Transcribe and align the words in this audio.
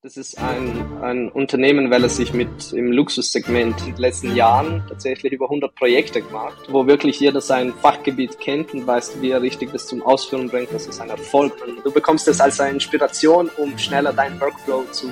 Das 0.00 0.16
ist 0.16 0.38
ein, 0.38 1.02
ein 1.02 1.28
Unternehmen, 1.28 1.90
weil 1.90 2.04
es 2.04 2.18
sich 2.18 2.32
mit 2.32 2.72
im 2.72 2.92
Luxussegment 2.92 3.80
in 3.80 3.94
den 3.94 3.96
letzten 3.96 4.36
Jahren 4.36 4.84
tatsächlich 4.88 5.32
über 5.32 5.46
100 5.46 5.74
Projekte 5.74 6.22
gemacht, 6.22 6.68
wo 6.68 6.86
wirklich 6.86 7.18
jeder 7.18 7.40
sein 7.40 7.74
Fachgebiet 7.82 8.38
kennt 8.38 8.72
und 8.72 8.86
weiß, 8.86 9.20
wie 9.20 9.30
er 9.30 9.42
richtig 9.42 9.72
das 9.72 9.88
zum 9.88 10.02
Ausführen 10.02 10.50
bringt. 10.50 10.72
Das 10.72 10.86
ist 10.86 11.00
ein 11.00 11.10
Erfolg. 11.10 11.52
Und 11.66 11.84
du 11.84 11.90
bekommst 11.90 12.28
das 12.28 12.40
als 12.40 12.60
eine 12.60 12.74
Inspiration, 12.74 13.50
um 13.56 13.76
schneller 13.76 14.12
deinen 14.12 14.40
Workflow 14.40 14.84
zu 14.92 15.08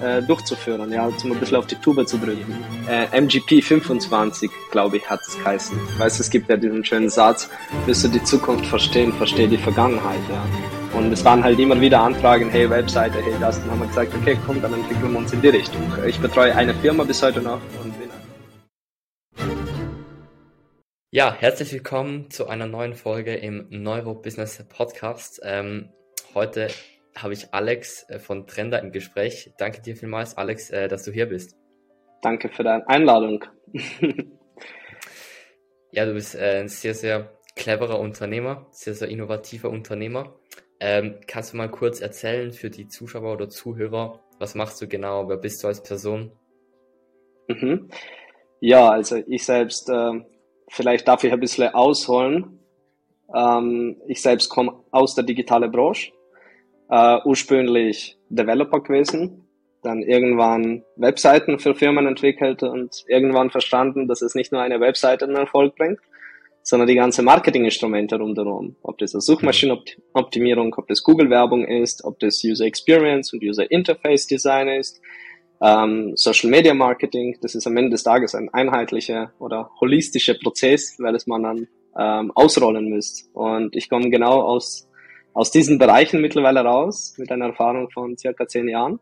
äh, 0.00 0.22
durchzuführen, 0.22 0.92
ja, 0.92 1.06
um 1.06 1.32
ein 1.32 1.40
bisschen 1.40 1.56
auf 1.56 1.66
die 1.66 1.74
Tube 1.74 2.06
zu 2.06 2.16
drücken. 2.16 2.64
Äh, 2.88 3.20
MGP 3.20 3.60
25, 3.60 4.52
glaube 4.70 4.98
ich, 4.98 5.10
hat 5.10 5.18
es 5.26 5.36
geheißen. 5.36 5.76
Weißt 5.98 6.20
es 6.20 6.30
gibt 6.30 6.48
ja 6.48 6.56
diesen 6.56 6.84
schönen 6.84 7.10
Satz, 7.10 7.50
willst 7.86 8.04
du 8.04 8.08
die 8.08 8.22
Zukunft 8.22 8.66
verstehen, 8.66 9.12
versteh 9.14 9.48
die 9.48 9.58
Vergangenheit, 9.58 10.20
ja. 10.30 10.81
Und 10.94 11.10
es 11.10 11.24
waren 11.24 11.42
halt 11.42 11.58
immer 11.58 11.80
wieder 11.80 12.00
Anfragen, 12.00 12.50
hey 12.50 12.68
Webseite, 12.68 13.18
hey 13.22 13.34
das. 13.40 13.60
Dann 13.60 13.70
haben 13.70 13.80
wir 13.80 13.86
gesagt, 13.86 14.14
okay, 14.14 14.36
komm, 14.46 14.60
dann 14.60 14.74
entwickeln 14.74 15.12
wir 15.12 15.18
uns 15.18 15.32
in 15.32 15.40
die 15.40 15.48
Richtung. 15.48 15.80
Ich 16.06 16.18
betreue 16.20 16.54
eine 16.54 16.74
Firma 16.74 17.04
bis 17.04 17.22
heute 17.22 17.40
noch 17.40 17.60
und 17.82 17.98
bin 17.98 18.10
ja, 21.14 21.34
herzlich 21.34 21.70
willkommen 21.74 22.30
zu 22.30 22.48
einer 22.48 22.66
neuen 22.66 22.94
Folge 22.94 23.34
im 23.34 23.66
Neuro 23.68 24.14
Business 24.14 24.64
Podcast. 24.66 25.42
Ähm, 25.44 25.90
heute 26.32 26.68
habe 27.14 27.34
ich 27.34 27.52
Alex 27.52 28.08
äh, 28.08 28.18
von 28.18 28.46
Trender 28.46 28.80
im 28.80 28.92
Gespräch. 28.92 29.52
Danke 29.58 29.82
dir 29.82 29.94
vielmals, 29.94 30.38
Alex, 30.38 30.70
äh, 30.70 30.88
dass 30.88 31.02
du 31.02 31.12
hier 31.12 31.26
bist. 31.26 31.54
Danke 32.22 32.48
für 32.48 32.64
deine 32.64 32.88
Einladung. 32.88 33.44
ja, 35.92 36.06
du 36.06 36.14
bist 36.14 36.34
äh, 36.34 36.60
ein 36.60 36.68
sehr, 36.68 36.94
sehr 36.94 37.30
cleverer 37.56 38.00
Unternehmer, 38.00 38.66
sehr, 38.70 38.94
sehr 38.94 39.08
innovativer 39.08 39.68
Unternehmer. 39.68 40.34
Ähm, 40.84 41.14
kannst 41.28 41.52
du 41.52 41.58
mal 41.58 41.70
kurz 41.70 42.00
erzählen 42.00 42.50
für 42.50 42.68
die 42.68 42.88
Zuschauer 42.88 43.34
oder 43.34 43.48
Zuhörer, 43.48 44.18
was 44.40 44.56
machst 44.56 44.82
du 44.82 44.88
genau, 44.88 45.28
wer 45.28 45.36
bist 45.36 45.62
du 45.62 45.68
als 45.68 45.80
Person? 45.80 46.32
Mhm. 47.46 47.88
Ja, 48.58 48.90
also 48.90 49.22
ich 49.28 49.44
selbst, 49.44 49.88
äh, 49.88 50.24
vielleicht 50.68 51.06
darf 51.06 51.22
ich 51.22 51.32
ein 51.32 51.38
bisschen 51.38 51.72
ausholen. 51.72 52.58
Ähm, 53.32 54.02
ich 54.08 54.20
selbst 54.20 54.48
komme 54.48 54.74
aus 54.90 55.14
der 55.14 55.22
digitalen 55.22 55.70
Branche, 55.70 56.10
äh, 56.90 57.18
ursprünglich 57.24 58.18
Developer 58.28 58.80
gewesen, 58.80 59.46
dann 59.84 60.02
irgendwann 60.02 60.82
Webseiten 60.96 61.60
für 61.60 61.76
Firmen 61.76 62.08
entwickelt 62.08 62.64
und 62.64 63.04
irgendwann 63.06 63.52
verstanden, 63.52 64.08
dass 64.08 64.20
es 64.20 64.34
nicht 64.34 64.50
nur 64.50 64.60
eine 64.60 64.80
Webseite 64.80 65.26
einen 65.26 65.36
Erfolg 65.36 65.76
bringt, 65.76 66.00
sondern 66.62 66.88
die 66.88 66.94
ganze 66.94 67.22
Marketinginstrumente 67.22 68.16
rundherum. 68.16 68.76
Ob 68.82 68.98
das 68.98 69.12
Suchmaschinenoptimierung, 69.12 70.74
ob 70.76 70.86
das 70.86 71.02
Google-Werbung 71.02 71.66
ist, 71.66 72.04
ob 72.04 72.20
das 72.20 72.42
User 72.44 72.64
Experience 72.64 73.32
und 73.32 73.42
User 73.42 73.70
Interface 73.70 74.26
Design 74.26 74.68
ist, 74.68 75.00
ähm, 75.60 76.12
Social 76.16 76.50
Media 76.50 76.74
Marketing, 76.74 77.36
das 77.40 77.54
ist 77.54 77.66
am 77.66 77.76
Ende 77.76 77.90
des 77.90 78.02
Tages 78.04 78.34
ein 78.34 78.48
einheitlicher 78.48 79.32
oder 79.38 79.70
holistischer 79.80 80.34
Prozess, 80.34 80.96
weil 80.98 81.14
es 81.14 81.26
man 81.26 81.42
dann 81.42 81.68
ähm, 81.98 82.32
ausrollen 82.34 82.88
müsst. 82.88 83.28
Und 83.34 83.74
ich 83.76 83.88
komme 83.88 84.10
genau 84.10 84.42
aus, 84.42 84.88
aus 85.34 85.50
diesen 85.50 85.78
Bereichen 85.78 86.20
mittlerweile 86.20 86.60
raus, 86.60 87.14
mit 87.18 87.30
einer 87.30 87.46
Erfahrung 87.46 87.90
von 87.90 88.16
circa 88.16 88.46
zehn 88.46 88.68
Jahren 88.68 89.00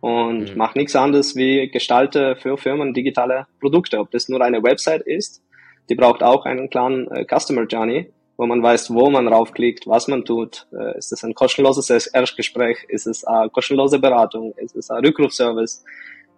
und 0.00 0.50
mhm. 0.50 0.56
mache 0.56 0.78
nichts 0.78 0.96
anderes 0.96 1.36
wie 1.36 1.70
gestalte 1.70 2.36
für 2.36 2.56
Firmen 2.56 2.94
digitale 2.94 3.46
Produkte, 3.60 3.98
ob 3.98 4.10
das 4.10 4.28
nur 4.28 4.40
eine 4.42 4.62
Website 4.62 5.02
ist 5.02 5.42
die 5.88 5.94
braucht 5.94 6.22
auch 6.22 6.44
einen 6.44 6.70
klaren 6.70 7.10
äh, 7.10 7.24
Customer 7.24 7.64
Journey, 7.64 8.12
wo 8.36 8.46
man 8.46 8.62
weiß, 8.62 8.92
wo 8.94 9.10
man 9.10 9.28
raufklickt, 9.28 9.86
was 9.86 10.08
man 10.08 10.24
tut. 10.24 10.66
Äh, 10.72 10.98
ist 10.98 11.12
es 11.12 11.24
ein 11.24 11.34
kostenloses 11.34 11.90
Erstgespräch? 12.06 12.84
Ist 12.88 13.06
es 13.06 13.24
eine 13.24 13.50
kostenlose 13.50 13.98
Beratung? 13.98 14.54
Ist 14.56 14.76
es 14.76 14.90
ein 14.90 15.04
Rückrufservice? 15.04 15.84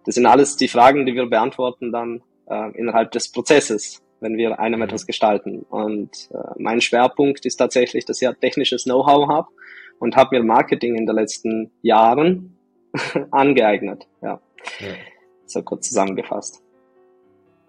Das 0.05 0.15
sind 0.15 0.25
alles 0.25 0.57
die 0.57 0.67
Fragen, 0.67 1.05
die 1.05 1.13
wir 1.13 1.27
beantworten 1.27 1.91
dann 1.91 2.21
äh, 2.49 2.71
innerhalb 2.77 3.11
des 3.11 3.31
Prozesses, 3.31 4.01
wenn 4.19 4.37
wir 4.37 4.59
einem 4.59 4.79
mhm. 4.79 4.85
etwas 4.85 5.05
gestalten. 5.05 5.65
Und 5.69 6.29
äh, 6.33 6.37
mein 6.57 6.81
Schwerpunkt 6.81 7.45
ist 7.45 7.57
tatsächlich, 7.57 8.05
dass 8.05 8.17
ich 8.21 8.25
ja 8.25 8.33
technisches 8.33 8.85
Know-how 8.85 9.27
habe 9.27 9.49
und 9.99 10.15
habe 10.15 10.37
mir 10.37 10.43
Marketing 10.43 10.95
in 10.95 11.05
den 11.05 11.15
letzten 11.15 11.71
Jahren 11.81 12.57
angeeignet. 13.31 14.07
Ja. 14.21 14.41
ja. 14.79 14.87
So 15.45 15.61
kurz 15.61 15.89
zusammengefasst. 15.89 16.63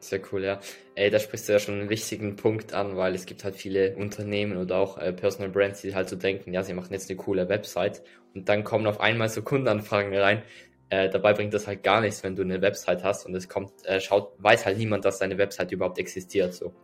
Sehr 0.02 0.20
cool, 0.32 0.42
ja. 0.42 0.58
Ey, 0.96 1.10
da 1.10 1.20
sprichst 1.20 1.48
du 1.48 1.52
ja 1.52 1.60
schon 1.60 1.78
einen 1.78 1.88
wichtigen 1.88 2.34
Punkt 2.34 2.74
an, 2.74 2.96
weil 2.96 3.14
es 3.14 3.24
gibt 3.24 3.44
halt 3.44 3.54
viele 3.54 3.94
Unternehmen 3.94 4.56
oder 4.56 4.78
auch 4.78 4.98
äh, 4.98 5.12
Personal 5.12 5.48
Brands, 5.48 5.80
die 5.80 5.94
halt 5.94 6.08
so 6.08 6.16
denken, 6.16 6.52
ja, 6.52 6.64
sie 6.64 6.74
machen 6.74 6.92
jetzt 6.92 7.08
eine 7.08 7.16
coole 7.16 7.48
Website 7.48 8.02
und 8.34 8.48
dann 8.48 8.64
kommen 8.64 8.88
auf 8.88 9.00
einmal 9.00 9.28
so 9.28 9.42
Kundenanfragen 9.42 10.12
rein. 10.12 10.42
Äh, 10.88 11.08
dabei 11.08 11.34
bringt 11.34 11.54
das 11.54 11.68
halt 11.68 11.84
gar 11.84 12.00
nichts, 12.00 12.24
wenn 12.24 12.34
du 12.34 12.42
eine 12.42 12.60
Website 12.60 13.04
hast 13.04 13.26
und 13.26 13.34
es 13.36 13.48
kommt, 13.48 13.70
äh, 13.84 14.00
schaut, 14.00 14.32
weiß 14.38 14.66
halt 14.66 14.76
niemand, 14.76 15.04
dass 15.04 15.20
deine 15.20 15.38
Website 15.38 15.70
überhaupt 15.70 15.98
existiert, 15.98 16.52
so. 16.52 16.74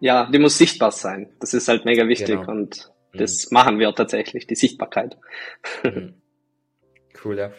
Ja, 0.00 0.30
die 0.30 0.38
muss 0.38 0.56
sichtbar 0.56 0.92
sein. 0.92 1.30
Das 1.40 1.52
ist 1.52 1.68
halt 1.68 1.84
mega 1.84 2.08
wichtig 2.08 2.40
genau. 2.40 2.50
und 2.50 2.90
das 3.12 3.50
mhm. 3.50 3.54
machen 3.54 3.78
wir 3.78 3.94
tatsächlich, 3.94 4.46
die 4.46 4.56
Sichtbarkeit. 4.56 5.18
Mhm. 5.84 6.14
Cool, 7.22 7.38
ja. 7.38 7.52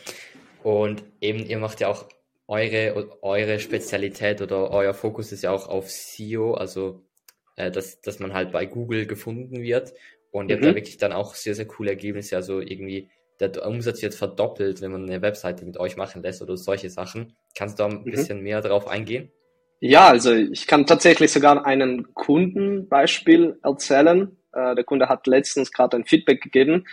Und 0.63 1.03
eben, 1.19 1.45
ihr 1.45 1.59
macht 1.59 1.81
ja 1.81 1.87
auch 1.87 2.07
eure, 2.51 3.17
eure 3.21 3.59
Spezialität 3.59 4.41
oder 4.41 4.71
euer 4.71 4.93
Fokus 4.93 5.31
ist 5.31 5.43
ja 5.43 5.51
auch 5.51 5.69
auf 5.69 5.89
SEO, 5.89 6.53
also 6.53 7.01
äh, 7.55 7.71
dass, 7.71 8.01
dass 8.01 8.19
man 8.19 8.33
halt 8.33 8.51
bei 8.51 8.65
Google 8.65 9.05
gefunden 9.05 9.61
wird. 9.61 9.93
Und 10.31 10.49
ihr 10.49 10.57
mhm. 10.57 10.59
habt 10.59 10.71
da 10.71 10.75
wirklich 10.75 10.97
dann 10.97 11.13
auch 11.13 11.35
sehr, 11.35 11.55
sehr 11.55 11.65
coole 11.65 11.91
Ergebnisse. 11.91 12.35
Also 12.35 12.59
irgendwie 12.59 13.09
der 13.39 13.65
Umsatz 13.65 14.01
wird 14.01 14.13
verdoppelt, 14.13 14.81
wenn 14.81 14.91
man 14.91 15.09
eine 15.09 15.21
Webseite 15.21 15.65
mit 15.65 15.77
euch 15.77 15.95
machen 15.95 16.21
lässt 16.23 16.41
oder 16.41 16.57
solche 16.57 16.89
Sachen. 16.89 17.37
Kannst 17.55 17.79
du 17.79 17.83
da 17.83 17.89
ein 17.89 18.01
mhm. 18.03 18.11
bisschen 18.11 18.41
mehr 18.41 18.61
darauf 18.61 18.85
eingehen? 18.85 19.31
Ja, 19.79 20.09
also 20.09 20.33
ich 20.33 20.67
kann 20.67 20.85
tatsächlich 20.85 21.31
sogar 21.31 21.65
einen 21.65 22.13
Kundenbeispiel 22.13 23.59
erzählen. 23.63 24.37
Äh, 24.51 24.75
der 24.75 24.83
Kunde 24.83 25.07
hat 25.07 25.25
letztens 25.25 25.71
gerade 25.71 25.95
ein 25.95 26.05
Feedback 26.05 26.41
gegeben. 26.41 26.85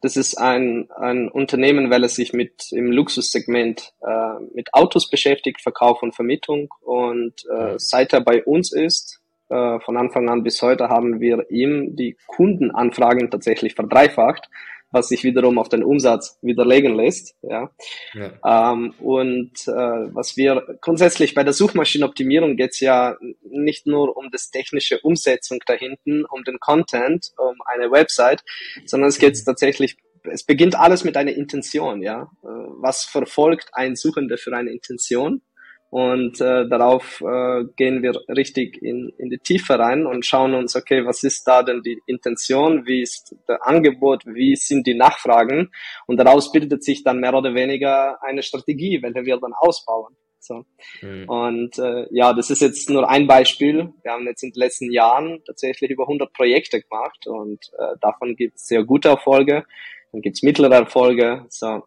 Das 0.00 0.16
ist 0.16 0.36
ein, 0.36 0.88
ein 0.96 1.28
Unternehmen, 1.28 1.90
weil 1.90 2.04
es 2.04 2.16
sich 2.16 2.32
mit 2.32 2.70
im 2.72 2.92
Luxussegment 2.92 3.92
äh, 4.02 4.42
mit 4.54 4.74
Autos 4.74 5.10
beschäftigt, 5.10 5.60
Verkauf 5.62 6.02
und 6.02 6.14
Vermietung. 6.14 6.72
Und 6.82 7.44
äh, 7.50 7.74
seit 7.78 8.12
er 8.12 8.20
bei 8.20 8.44
uns 8.44 8.72
ist, 8.72 9.20
äh, 9.48 9.80
von 9.80 9.96
Anfang 9.96 10.28
an 10.28 10.42
bis 10.42 10.60
heute, 10.60 10.88
haben 10.88 11.20
wir 11.20 11.50
ihm 11.50 11.96
die 11.96 12.16
Kundenanfragen 12.26 13.30
tatsächlich 13.30 13.74
verdreifacht 13.74 14.48
was 14.96 15.08
sich 15.08 15.22
wiederum 15.22 15.58
auf 15.58 15.68
den 15.68 15.84
Umsatz 15.84 16.38
widerlegen 16.42 16.96
lässt. 16.96 17.36
Ja. 17.42 17.70
ja. 18.14 18.72
Ähm, 18.72 18.94
und 18.98 19.52
äh, 19.68 20.14
was 20.14 20.36
wir 20.36 20.78
grundsätzlich 20.80 21.34
bei 21.34 21.44
der 21.44 21.52
Suchmaschinenoptimierung 21.52 22.56
geht 22.56 22.70
es 22.70 22.80
ja 22.80 23.16
nicht 23.42 23.86
nur 23.86 24.16
um 24.16 24.30
das 24.32 24.50
technische 24.50 24.98
Umsetzung 25.00 25.58
da 25.66 25.74
hinten, 25.74 26.24
um 26.24 26.42
den 26.44 26.58
Content, 26.58 27.30
um 27.36 27.56
eine 27.66 27.90
Website, 27.90 28.42
sondern 28.86 29.10
es 29.10 29.18
geht 29.18 29.36
tatsächlich 29.44 29.96
es 30.32 30.42
beginnt 30.42 30.74
alles 30.74 31.04
mit 31.04 31.16
einer 31.16 31.32
Intention, 31.32 32.02
ja. 32.02 32.22
Äh, 32.42 32.48
was 32.80 33.04
verfolgt 33.04 33.68
ein 33.72 33.94
Suchender 33.94 34.38
für 34.38 34.56
eine 34.56 34.72
Intention? 34.72 35.42
Und 35.90 36.40
äh, 36.40 36.68
darauf 36.68 37.20
äh, 37.20 37.64
gehen 37.76 38.02
wir 38.02 38.12
richtig 38.28 38.82
in, 38.82 39.12
in 39.18 39.30
die 39.30 39.38
Tiefe 39.38 39.78
rein 39.78 40.04
und 40.04 40.26
schauen 40.26 40.54
uns, 40.54 40.74
okay, 40.74 41.06
was 41.06 41.22
ist 41.22 41.44
da 41.44 41.62
denn 41.62 41.82
die 41.82 42.00
Intention, 42.06 42.86
wie 42.86 43.02
ist 43.02 43.36
das 43.46 43.60
Angebot, 43.62 44.26
wie 44.26 44.56
sind 44.56 44.86
die 44.86 44.94
Nachfragen 44.94 45.70
und 46.06 46.16
daraus 46.18 46.50
bildet 46.50 46.82
sich 46.82 47.04
dann 47.04 47.20
mehr 47.20 47.34
oder 47.34 47.54
weniger 47.54 48.22
eine 48.22 48.42
Strategie, 48.42 49.00
welche 49.00 49.24
wir 49.24 49.38
dann 49.38 49.52
ausbauen. 49.52 50.16
So. 50.40 50.64
Mhm. 51.02 51.28
Und 51.28 51.78
äh, 51.78 52.06
ja, 52.10 52.32
das 52.32 52.50
ist 52.50 52.62
jetzt 52.62 52.90
nur 52.90 53.08
ein 53.08 53.26
Beispiel. 53.26 53.92
Wir 54.02 54.12
haben 54.12 54.26
jetzt 54.26 54.42
in 54.42 54.52
den 54.52 54.60
letzten 54.60 54.92
Jahren 54.92 55.42
tatsächlich 55.44 55.90
über 55.90 56.04
100 56.04 56.32
Projekte 56.32 56.80
gemacht 56.80 57.26
und 57.26 57.64
äh, 57.78 57.96
davon 58.00 58.36
gibt 58.36 58.56
es 58.56 58.66
sehr 58.66 58.84
gute 58.84 59.08
Erfolge 59.08 59.64
dann 60.12 60.22
gibt's 60.22 60.42
mittlere 60.42 60.74
Erfolge. 60.74 61.44
So, 61.48 61.82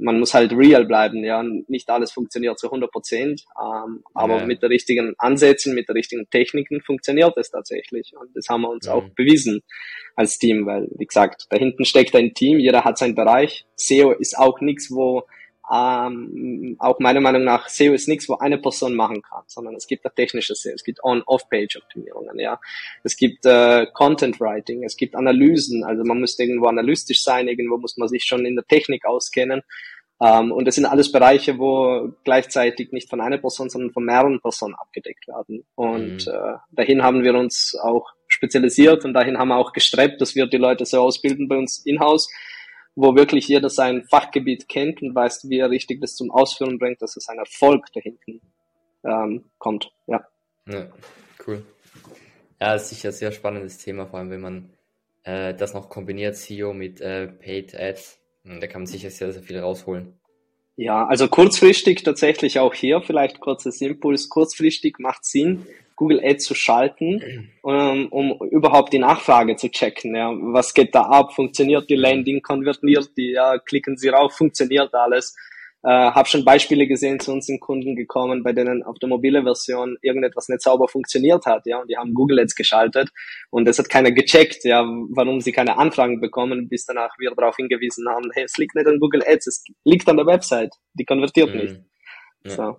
man 0.00 0.18
muss 0.18 0.34
halt 0.34 0.52
real 0.52 0.84
bleiben, 0.84 1.24
ja. 1.24 1.42
Nicht 1.66 1.88
alles 1.90 2.12
funktioniert 2.12 2.58
zu 2.58 2.68
100 2.68 2.90
Prozent, 2.90 3.44
ähm, 3.60 4.02
aber 4.14 4.38
ja. 4.38 4.46
mit 4.46 4.62
den 4.62 4.68
richtigen 4.68 5.14
Ansätzen, 5.18 5.74
mit 5.74 5.88
den 5.88 5.96
richtigen 5.96 6.28
Techniken 6.30 6.80
funktioniert 6.80 7.36
es 7.36 7.50
tatsächlich. 7.50 8.12
Und 8.18 8.30
das 8.34 8.48
haben 8.48 8.62
wir 8.62 8.70
uns 8.70 8.86
mhm. 8.86 8.92
auch 8.92 9.04
bewiesen 9.16 9.62
als 10.16 10.38
Team, 10.38 10.66
weil, 10.66 10.88
wie 10.96 11.06
gesagt, 11.06 11.46
da 11.50 11.56
hinten 11.56 11.84
steckt 11.84 12.14
ein 12.14 12.34
Team, 12.34 12.58
jeder 12.58 12.84
hat 12.84 12.98
seinen 12.98 13.14
Bereich. 13.14 13.66
SEO 13.76 14.12
ist 14.12 14.38
auch 14.38 14.60
nichts, 14.60 14.90
wo 14.90 15.24
ähm, 15.72 16.76
auch 16.78 16.98
meiner 16.98 17.20
Meinung 17.20 17.44
nach, 17.44 17.68
SEO 17.68 17.94
ist 17.94 18.08
nichts, 18.08 18.28
wo 18.28 18.36
eine 18.36 18.58
Person 18.58 18.94
machen 18.94 19.22
kann, 19.22 19.44
sondern 19.46 19.74
es 19.74 19.86
gibt 19.86 20.04
auch 20.06 20.14
technische 20.14 20.54
SEO, 20.54 20.72
es 20.74 20.84
gibt 20.84 21.02
On-Off-Page-Optimierungen, 21.02 22.38
ja. 22.38 22.60
Es 23.02 23.16
gibt 23.16 23.46
äh, 23.46 23.86
Content-Writing, 23.92 24.84
es 24.84 24.96
gibt 24.96 25.16
Analysen, 25.16 25.84
also 25.84 26.04
man 26.04 26.20
müsste 26.20 26.42
irgendwo 26.42 26.66
analytisch 26.66 27.22
sein, 27.22 27.48
irgendwo 27.48 27.78
muss 27.78 27.96
man 27.96 28.08
sich 28.08 28.24
schon 28.24 28.44
in 28.44 28.56
der 28.56 28.66
Technik 28.66 29.06
auskennen. 29.06 29.62
Ähm, 30.22 30.52
und 30.52 30.66
das 30.66 30.76
sind 30.76 30.86
alles 30.86 31.10
Bereiche, 31.10 31.58
wo 31.58 32.12
gleichzeitig 32.24 32.92
nicht 32.92 33.08
von 33.08 33.20
einer 33.20 33.38
Person, 33.38 33.68
sondern 33.68 33.92
von 33.92 34.04
mehreren 34.04 34.40
Personen 34.40 34.74
abgedeckt 34.74 35.26
werden. 35.28 35.64
Und 35.74 36.26
mhm. 36.26 36.32
äh, 36.32 36.56
dahin 36.72 37.02
haben 37.02 37.24
wir 37.24 37.34
uns 37.34 37.76
auch 37.82 38.12
spezialisiert 38.28 39.04
und 39.04 39.14
dahin 39.14 39.38
haben 39.38 39.48
wir 39.48 39.56
auch 39.56 39.72
gestrebt, 39.72 40.20
dass 40.20 40.34
wir 40.34 40.46
die 40.46 40.56
Leute 40.56 40.84
so 40.84 41.00
ausbilden 41.00 41.48
bei 41.48 41.56
uns 41.56 41.84
in-house, 41.84 42.28
wo 42.96 43.16
wirklich 43.16 43.48
jeder 43.48 43.70
sein 43.70 44.04
Fachgebiet 44.04 44.68
kennt 44.68 45.02
und 45.02 45.14
weiß, 45.14 45.48
wie 45.48 45.58
er 45.58 45.70
richtig 45.70 46.00
das 46.00 46.14
zum 46.14 46.30
Ausführen 46.30 46.78
bringt, 46.78 47.02
dass 47.02 47.16
es 47.16 47.28
ein 47.28 47.38
Erfolg 47.38 47.92
dahinten 47.92 48.40
ähm, 49.04 49.44
kommt. 49.58 49.92
Ja. 50.06 50.26
ja. 50.66 50.86
Cool. 51.46 51.64
Ja, 52.60 52.74
ist 52.74 52.88
sicher 52.88 53.10
ein 53.10 53.14
sehr 53.14 53.32
spannendes 53.32 53.78
Thema, 53.78 54.06
vor 54.06 54.18
allem 54.18 54.30
wenn 54.30 54.40
man 54.40 54.70
äh, 55.24 55.54
das 55.54 55.74
noch 55.74 55.88
kombiniert, 55.88 56.36
SEO 56.36 56.72
mit 56.72 57.00
äh, 57.00 57.26
Paid 57.26 57.74
Ads. 57.74 58.18
Hm, 58.44 58.60
da 58.60 58.66
kann 58.66 58.82
man 58.82 58.86
sicher 58.86 59.10
sehr, 59.10 59.32
sehr 59.32 59.42
viel 59.42 59.58
rausholen. 59.58 60.18
Ja, 60.76 61.06
also 61.06 61.28
kurzfristig 61.28 62.02
tatsächlich 62.02 62.58
auch 62.58 62.74
hier 62.74 63.00
vielleicht 63.00 63.40
kurzes 63.40 63.80
Impuls. 63.80 64.28
Kurzfristig 64.28 64.98
macht 64.98 65.24
Sinn, 65.24 65.66
Google 65.96 66.20
Ads 66.24 66.44
zu 66.44 66.54
schalten, 66.54 67.50
um, 67.62 67.74
ähm, 67.74 68.08
um 68.10 68.48
überhaupt 68.50 68.92
die 68.92 68.98
Nachfrage 68.98 69.56
zu 69.56 69.70
checken. 69.70 70.14
Ja. 70.14 70.30
Was 70.52 70.74
geht 70.74 70.94
da 70.94 71.02
ab? 71.02 71.34
Funktioniert 71.34 71.88
die 71.88 71.96
Landing? 71.96 72.42
Konvertiert 72.42 73.10
die? 73.16 73.32
Ja, 73.32 73.58
klicken 73.58 73.96
Sie 73.96 74.08
rauf? 74.08 74.32
Funktioniert 74.32 74.92
alles? 74.94 75.36
Äh, 75.86 75.90
habe 75.90 76.26
schon 76.26 76.46
Beispiele 76.46 76.86
gesehen, 76.86 77.20
zu 77.20 77.30
uns 77.30 77.44
sind 77.44 77.60
Kunden 77.60 77.94
gekommen, 77.94 78.42
bei 78.42 78.54
denen 78.54 78.82
auf 78.82 78.98
der 78.98 79.08
mobile 79.10 79.42
Version 79.42 79.98
irgendetwas 80.00 80.48
nicht 80.48 80.62
sauber 80.62 80.88
funktioniert 80.88 81.44
hat, 81.44 81.66
ja, 81.66 81.78
und 81.78 81.90
die 81.90 81.96
haben 81.98 82.14
Google 82.14 82.40
Ads 82.40 82.54
geschaltet 82.54 83.10
und 83.50 83.68
es 83.68 83.78
hat 83.78 83.90
keiner 83.90 84.10
gecheckt, 84.10 84.64
ja, 84.64 84.82
warum 85.10 85.42
sie 85.42 85.52
keine 85.52 85.76
Anfragen 85.76 86.22
bekommen, 86.22 86.70
bis 86.70 86.86
danach 86.86 87.10
wir 87.18 87.32
darauf 87.36 87.56
hingewiesen 87.56 88.08
haben, 88.08 88.30
hey, 88.32 88.44
es 88.44 88.56
liegt 88.56 88.74
nicht 88.74 88.86
an 88.86 88.98
Google 88.98 89.22
Ads, 89.26 89.46
es 89.46 89.64
liegt 89.84 90.08
an 90.08 90.16
der 90.16 90.24
Website, 90.24 90.74
die 90.94 91.04
konvertiert 91.04 91.54
mhm. 91.54 91.60
nicht. 91.60 91.80
Ja. 92.44 92.50
So 92.50 92.76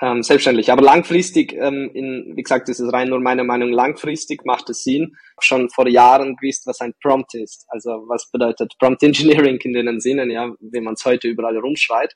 ähm, 0.00 0.22
selbstständig. 0.22 0.70
Aber 0.70 0.82
langfristig, 0.82 1.52
ähm, 1.52 1.90
in, 1.94 2.32
wie 2.36 2.42
gesagt, 2.42 2.68
das 2.68 2.80
ist 2.80 2.92
rein 2.92 3.08
nur 3.08 3.20
meine 3.20 3.44
Meinung, 3.44 3.70
langfristig 3.70 4.44
macht 4.44 4.70
es 4.70 4.82
Sinn. 4.82 5.16
Schon 5.40 5.70
vor 5.70 5.88
Jahren 5.88 6.36
gewusst, 6.36 6.66
was 6.66 6.80
ein 6.80 6.94
Prompt 7.02 7.34
ist. 7.34 7.66
Also 7.68 8.04
was 8.08 8.30
bedeutet 8.30 8.74
Prompt 8.78 9.02
Engineering 9.02 9.58
in 9.58 9.72
den 9.72 10.00
Sinnen, 10.00 10.30
ja, 10.30 10.52
wie 10.60 10.80
man 10.80 10.94
es 10.94 11.04
heute 11.04 11.28
überall 11.28 11.56
rumschreit. 11.58 12.14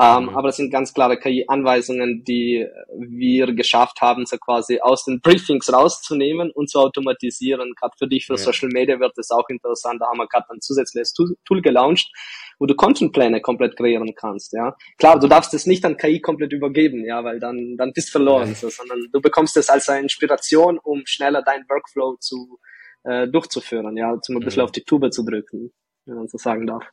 Ähm, 0.00 0.24
mhm. 0.24 0.28
Aber 0.30 0.48
es 0.48 0.56
sind 0.56 0.70
ganz 0.70 0.94
klare 0.94 1.18
KI-Anweisungen, 1.18 2.24
die 2.24 2.66
wir 2.96 3.52
geschafft 3.52 4.00
haben, 4.00 4.24
so 4.24 4.38
quasi 4.38 4.80
aus 4.80 5.04
den 5.04 5.20
Briefings 5.20 5.70
rauszunehmen 5.70 6.50
und 6.50 6.70
zu 6.70 6.78
automatisieren. 6.78 7.74
Gerade 7.78 7.94
für 7.98 8.08
dich, 8.08 8.26
für 8.26 8.34
ja. 8.34 8.38
Social 8.38 8.70
Media 8.72 8.98
wird 9.00 9.18
es 9.18 9.30
auch 9.30 9.48
interessant. 9.50 10.00
Da 10.00 10.06
haben 10.06 10.16
wir 10.16 10.28
gerade 10.28 10.48
ein 10.50 10.62
zusätzliches 10.62 11.12
Tool 11.12 11.60
gelauncht, 11.60 12.10
wo 12.58 12.64
du 12.64 12.74
Contentpläne 12.74 13.42
komplett 13.42 13.76
kreieren 13.76 14.14
kannst. 14.14 14.54
Ja, 14.54 14.74
klar, 14.96 15.18
du 15.20 15.28
darfst 15.28 15.52
es 15.52 15.66
nicht 15.66 15.84
an 15.84 15.98
KI 15.98 16.20
komplett 16.20 16.54
übergeben, 16.54 17.04
ja, 17.04 17.22
weil 17.22 17.38
dann 17.38 17.76
dann 17.76 17.92
bist 17.92 18.10
verloren, 18.10 18.48
ja. 18.48 18.54
so, 18.54 18.70
sondern 18.70 19.08
du 19.12 19.20
bekommst 19.20 19.58
es 19.58 19.68
als 19.68 19.90
eine 19.90 20.00
Inspiration, 20.00 20.78
um 20.78 21.02
schneller 21.04 21.42
deinen 21.42 21.68
Workflow 21.68 22.16
zu 22.18 22.58
äh, 23.04 23.28
durchzuführen, 23.28 23.94
ja, 23.98 24.18
zum 24.22 24.36
ein 24.36 24.40
bisschen 24.40 24.62
mhm. 24.62 24.64
auf 24.64 24.72
die 24.72 24.84
Tube 24.84 25.12
zu 25.12 25.22
drücken, 25.22 25.70
wenn 26.06 26.16
man 26.16 26.28
so 26.28 26.38
sagen 26.38 26.66
darf. 26.66 26.84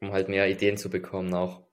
Um 0.00 0.12
halt 0.12 0.28
mehr 0.28 0.48
Ideen 0.48 0.76
zu 0.76 0.90
bekommen 0.90 1.34
auch. 1.34 1.67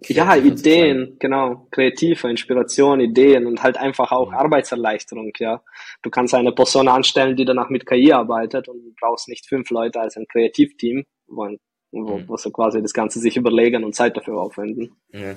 Ja, 0.00 0.36
Ideen, 0.36 1.16
genau. 1.18 1.66
Kreative 1.70 2.28
Inspiration, 2.28 3.00
Ideen 3.00 3.46
und 3.46 3.62
halt 3.62 3.78
einfach 3.78 4.12
auch 4.12 4.30
mhm. 4.30 4.36
Arbeitserleichterung, 4.36 5.32
ja. 5.38 5.62
Du 6.02 6.10
kannst 6.10 6.34
eine 6.34 6.52
Person 6.52 6.88
anstellen, 6.88 7.34
die 7.36 7.46
danach 7.46 7.70
mit 7.70 7.86
KI 7.86 8.12
arbeitet 8.12 8.68
und 8.68 8.94
brauchst 9.00 9.28
nicht 9.28 9.46
fünf 9.48 9.70
Leute 9.70 10.00
als 10.00 10.16
ein 10.16 10.26
Kreativteam, 10.28 11.06
wo, 11.26 11.48
wo, 11.92 12.18
mhm. 12.18 12.28
wo 12.28 12.36
sie 12.36 12.52
quasi 12.52 12.82
das 12.82 12.92
Ganze 12.92 13.20
sich 13.20 13.36
überlegen 13.36 13.84
und 13.84 13.94
Zeit 13.94 14.16
dafür 14.16 14.38
aufwenden. 14.38 14.94
Ja. 15.12 15.34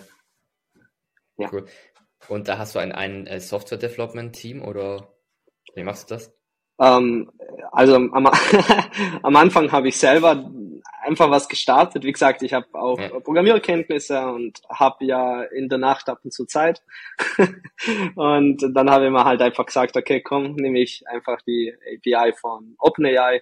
ja. 1.37 1.49
Cool. 1.51 1.65
Und 2.27 2.49
da 2.49 2.57
hast 2.57 2.75
du 2.75 2.79
ein, 2.79 2.91
ein 2.91 3.27
äh, 3.27 3.39
Software-Development-Team 3.39 4.61
oder 4.61 5.13
wie 5.73 5.83
machst 5.83 6.11
du 6.11 6.15
das? 6.15 6.33
Ähm, 6.81 7.31
also 7.71 7.95
am, 7.95 8.13
am 8.13 9.35
Anfang 9.35 9.71
habe 9.71 9.87
ich 9.87 9.97
selber 9.97 10.51
einfach 11.01 11.29
was 11.29 11.47
gestartet. 11.47 12.03
Wie 12.03 12.11
gesagt, 12.11 12.41
ich 12.43 12.53
habe 12.53 12.67
auch 12.73 12.99
ja. 12.99 13.09
Programmierkenntnisse 13.19 14.27
und 14.27 14.61
habe 14.69 15.05
ja 15.05 15.43
in 15.43 15.69
der 15.69 15.77
Nacht 15.77 16.09
ab 16.09 16.19
und 16.23 16.31
zu 16.31 16.45
Zeit. 16.45 16.81
und 18.15 18.63
dann 18.73 18.89
habe 18.89 19.05
ich 19.05 19.11
mir 19.11 19.25
halt 19.25 19.41
einfach 19.41 19.65
gesagt, 19.65 19.95
okay, 19.97 20.21
komm, 20.21 20.55
nehme 20.55 20.79
ich 20.79 21.03
einfach 21.07 21.41
die 21.41 21.73
API 21.95 22.33
von 22.33 22.75
OpenAI 22.79 23.41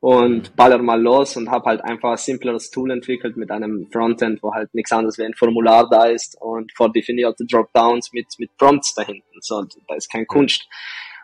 und 0.00 0.56
baller 0.56 0.78
mal 0.78 1.00
los 1.00 1.36
und 1.36 1.50
habe 1.50 1.66
halt 1.66 1.84
einfach 1.84 2.12
ein 2.12 2.16
simpleres 2.16 2.70
Tool 2.70 2.90
entwickelt 2.90 3.36
mit 3.36 3.50
einem 3.50 3.86
Frontend, 3.92 4.42
wo 4.42 4.54
halt 4.54 4.74
nichts 4.74 4.92
anderes 4.92 5.18
wie 5.18 5.24
ein 5.24 5.34
Formular 5.34 5.88
da 5.90 6.06
ist 6.06 6.40
und 6.40 6.72
vordefinierte 6.74 7.44
Dropdowns 7.44 8.12
mit, 8.12 8.26
mit 8.38 8.56
Prompts 8.56 8.94
dahinten. 8.94 9.40
So, 9.40 9.62
da 9.86 9.94
ist 9.94 10.10
kein 10.10 10.26
Kunst. 10.26 10.66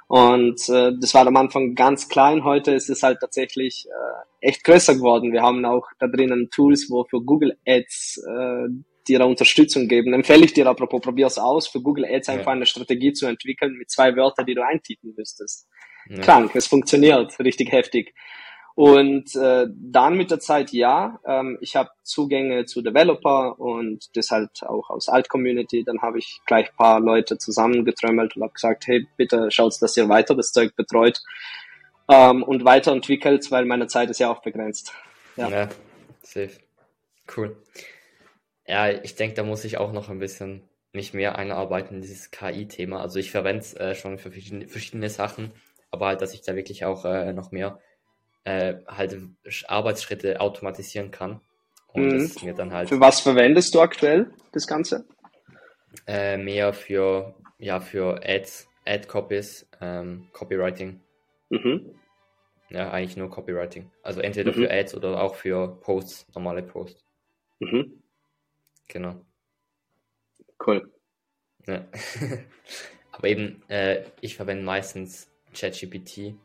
Und 0.09 0.69
äh, 0.69 0.93
das 1.01 1.15
war 1.15 1.27
am 1.27 1.37
Anfang 1.37 1.75
ganz 1.75 2.09
klein. 2.09 2.45
Heute 2.45 2.73
ist 2.73 2.89
es 2.89 3.03
halt 3.03 3.19
tatsächlich 3.21 3.87
äh, 3.87 4.49
echt 4.49 4.63
größer 4.63 4.95
geworden. 4.95 5.33
Wir 5.33 5.43
haben 5.43 5.65
auch 5.65 5.89
da 5.99 6.07
drinnen 6.07 6.49
Tools, 6.51 6.87
wo 6.91 7.05
für 7.05 7.21
Google 7.21 7.57
Ads 7.67 8.23
äh, 8.29 8.69
dir 9.09 9.27
Unterstützung 9.27 9.89
geben. 9.89 10.13
Empfehle 10.13 10.45
ich 10.45 10.53
dir 10.53 10.67
apropos, 10.67 11.01
probier's 11.01 11.39
aus, 11.39 11.69
für 11.69 11.81
Google 11.81 12.05
Ads 12.05 12.29
einfach 12.29 12.53
eine 12.53 12.67
Strategie 12.67 13.13
zu 13.13 13.27
entwickeln 13.27 13.75
mit 13.75 13.91
zwei 13.91 14.15
Wörtern, 14.17 14.47
die 14.47 14.55
du 14.55 14.65
eintippen 14.65 15.15
müsstest. 15.17 15.69
Ja. 16.09 16.21
Krank, 16.21 16.55
es 16.55 16.67
funktioniert 16.67 17.39
richtig 17.41 17.73
heftig. 17.73 18.15
Und 18.77 19.35
äh, 19.37 19.69
dann 19.71 20.19
mit 20.19 20.31
der 20.31 20.39
Zeit 20.39 20.71
ja, 20.71 21.19
ähm, 21.25 21.57
ich 21.63 21.77
habe 21.77 21.89
Zugänge 22.03 22.67
zu 22.67 22.83
Developer 22.83 23.59
und 23.59 24.15
das 24.15 24.31
halt 24.31 24.63
auch 24.65 24.91
aus 24.91 25.09
Alt-Community. 25.09 25.83
Dann 25.83 26.03
habe 26.03 26.19
ich 26.19 26.43
gleich 26.45 26.77
paar 26.77 27.01
Leute 27.01 27.39
zusammengetrömmelt 27.39 28.37
und 28.37 28.43
habe 28.43 28.53
gesagt, 28.53 28.87
hey, 28.87 29.07
bitte 29.17 29.51
schaut, 29.51 29.81
dass 29.81 29.97
ihr 29.97 30.11
weiter 30.11 30.35
das 30.35 30.53
Zeug 30.53 30.77
betreut 30.77 31.23
ähm, 32.11 32.43
und 32.43 32.67
weiterentwickelt, 32.67 33.51
weil 33.51 33.65
meine 33.65 33.87
Zeit 33.87 34.11
ist 34.11 34.21
ja 34.21 34.31
auch 34.31 34.43
begrenzt. 34.43 34.93
Ja, 35.37 35.49
ja 35.49 35.69
safe. 36.23 36.51
Cool. 37.35 37.57
Ja, 38.67 38.91
ich 38.91 39.15
denke, 39.15 39.37
da 39.37 39.43
muss 39.43 39.65
ich 39.65 39.79
auch 39.79 39.93
noch 39.93 40.11
ein 40.11 40.19
bisschen 40.19 40.69
mich 40.93 41.15
mehr 41.15 41.39
einarbeiten 41.39 41.97
in 41.97 42.03
dieses 42.03 42.31
KI-Thema. 42.31 43.01
Also 43.01 43.19
ich 43.19 43.31
verwende 43.31 43.61
es 43.61 43.73
äh, 43.73 43.95
schon 43.95 44.19
für 44.19 44.31
verschiedene, 44.31 44.69
verschiedene 44.69 45.09
Sachen, 45.09 45.53
aber 45.91 46.09
halt, 46.09 46.21
dass 46.21 46.35
ich 46.35 46.43
da 46.43 46.55
wirklich 46.55 46.85
auch 46.85 47.07
äh, 47.07 47.33
noch 47.33 47.53
mehr 47.53 47.81
äh, 48.47 48.77
halt 48.87 49.19
Arbeitsschritte 49.67 50.41
automatisieren 50.41 51.11
kann. 51.11 51.41
Und 51.89 52.07
mhm. 52.07 52.19
das 52.19 52.43
mir 52.43 52.55
dann 52.55 52.73
halt. 52.73 52.89
Für 52.89 53.01
was 53.01 53.21
verwendest 53.21 53.75
du 53.75 53.81
aktuell 53.81 54.31
das 54.53 54.67
Ganze? 54.67 55.05
Äh, 56.07 56.37
mehr 56.37 56.73
für, 56.73 57.35
ja, 57.59 57.81
für 57.81 58.21
Ads, 58.25 58.69
Ad-Copies, 58.87 59.69
ähm, 59.81 60.29
Copywriting. 60.33 61.01
Mhm. 61.49 61.95
Ja, 62.71 62.91
eigentlich 62.91 63.17
nur 63.17 63.31
Copywriting. 63.31 63.91
Also 64.03 64.21
entweder 64.21 64.53
mhm. 64.53 64.55
für 64.55 64.71
Ads 64.71 64.95
oder 64.95 65.21
auch 65.23 65.35
für 65.35 65.81
Posts, 65.81 66.29
normale 66.35 66.63
Posts. 66.63 67.05
Mhm. 67.59 68.03
Genau. 68.89 69.25
Cool. 70.65 70.93
Ja. 71.67 71.85
Aber 73.11 73.29
eben, 73.29 73.63
äh, 73.69 74.05
ich 74.21 74.37
verwende 74.37 74.63
meistens 74.63 75.33
ChatGPT 75.53 76.37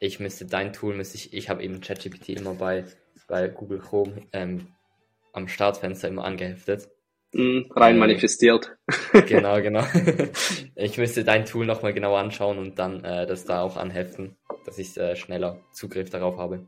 ich 0.00 0.18
müsste 0.18 0.46
dein 0.46 0.72
Tool, 0.72 0.94
müsste 0.96 1.16
ich, 1.16 1.32
ich 1.32 1.48
habe 1.48 1.62
eben 1.62 1.80
ChatGPT 1.80 2.30
immer 2.30 2.54
bei, 2.54 2.84
bei 3.28 3.48
Google 3.48 3.78
Chrome 3.78 4.26
ähm, 4.32 4.68
am 5.32 5.46
Startfenster 5.46 6.08
immer 6.08 6.24
angeheftet. 6.24 6.88
Mm, 7.32 7.70
rein 7.76 7.94
ähm, 7.94 8.00
manifestiert. 8.00 8.76
Genau, 9.28 9.60
genau. 9.60 9.84
ich 10.74 10.98
müsste 10.98 11.22
dein 11.22 11.44
Tool 11.44 11.66
nochmal 11.66 11.92
genau 11.92 12.16
anschauen 12.16 12.58
und 12.58 12.78
dann 12.78 13.04
äh, 13.04 13.26
das 13.26 13.44
da 13.44 13.62
auch 13.62 13.76
anheften, 13.76 14.36
dass 14.64 14.78
ich 14.78 14.96
äh, 14.96 15.14
schneller 15.14 15.60
Zugriff 15.72 16.10
darauf 16.10 16.38
habe. 16.38 16.66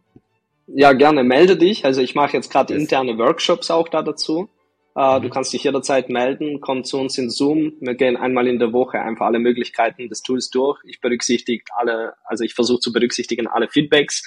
Ja, 0.66 0.92
gerne, 0.92 1.24
melde 1.24 1.56
dich. 1.56 1.84
Also 1.84 2.00
ich 2.00 2.14
mache 2.14 2.36
jetzt 2.36 2.52
gerade 2.52 2.74
interne 2.74 3.18
Workshops 3.18 3.70
auch 3.70 3.88
da 3.88 4.02
dazu. 4.02 4.48
Uh, 4.94 5.18
mhm. 5.18 5.22
Du 5.22 5.30
kannst 5.30 5.52
dich 5.52 5.64
jederzeit 5.64 6.10
melden, 6.10 6.60
komm 6.60 6.84
zu 6.84 6.98
uns 6.98 7.16
in 7.16 7.30
Zoom. 7.30 7.74
Wir 7.80 7.94
gehen 7.94 8.16
einmal 8.16 8.46
in 8.46 8.58
der 8.58 8.72
Woche 8.72 9.00
einfach 9.00 9.26
alle 9.26 9.38
Möglichkeiten 9.38 10.08
des 10.08 10.22
Tools 10.22 10.50
durch. 10.50 10.78
Ich 10.84 11.00
berücksichtige 11.00 11.64
alle, 11.74 12.14
also 12.24 12.44
ich 12.44 12.54
versuche 12.54 12.80
zu 12.80 12.92
berücksichtigen 12.92 13.46
alle 13.46 13.68
Feedbacks 13.68 14.22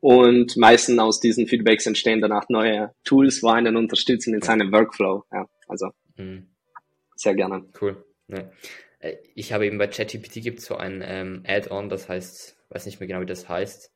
und 0.00 0.58
meistens 0.58 0.98
aus 0.98 1.20
diesen 1.20 1.46
Feedbacks 1.46 1.86
entstehen 1.86 2.20
danach 2.20 2.50
neue 2.50 2.94
Tools, 3.04 3.42
wo 3.42 3.48
einen 3.48 3.76
unterstützen 3.76 4.34
in 4.34 4.42
seinem 4.42 4.70
Workflow. 4.70 5.24
Ja, 5.32 5.48
also 5.68 5.88
mhm. 6.16 6.48
sehr 7.16 7.34
gerne. 7.34 7.64
Cool. 7.80 8.04
Ja. 8.28 8.50
Äh, 8.98 9.16
ich 9.34 9.54
habe 9.54 9.64
eben 9.64 9.78
bei 9.78 9.86
ChatGPT 9.86 10.42
gibt 10.42 10.58
es 10.58 10.66
so 10.66 10.76
ein 10.76 11.02
ähm, 11.02 11.42
Add-on, 11.46 11.88
das 11.88 12.10
heißt, 12.10 12.58
weiß 12.68 12.84
nicht 12.84 13.00
mehr 13.00 13.06
genau, 13.06 13.22
wie 13.22 13.26
das 13.26 13.48
heißt. 13.48 13.90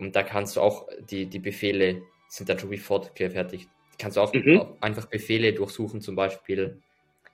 Und 0.00 0.16
da 0.16 0.24
kannst 0.24 0.56
du 0.56 0.60
auch 0.60 0.88
die, 1.08 1.26
die 1.26 1.38
Befehle 1.38 2.02
sind 2.28 2.48
dann 2.48 2.58
schon 2.58 2.72
wie 2.72 2.78
fortgefertigt 2.78 3.68
kannst 4.00 4.16
du 4.16 4.20
auch 4.20 4.32
mhm. 4.32 4.62
einfach 4.80 5.06
Befehle 5.06 5.52
durchsuchen, 5.52 6.00
zum 6.00 6.16
Beispiel 6.16 6.80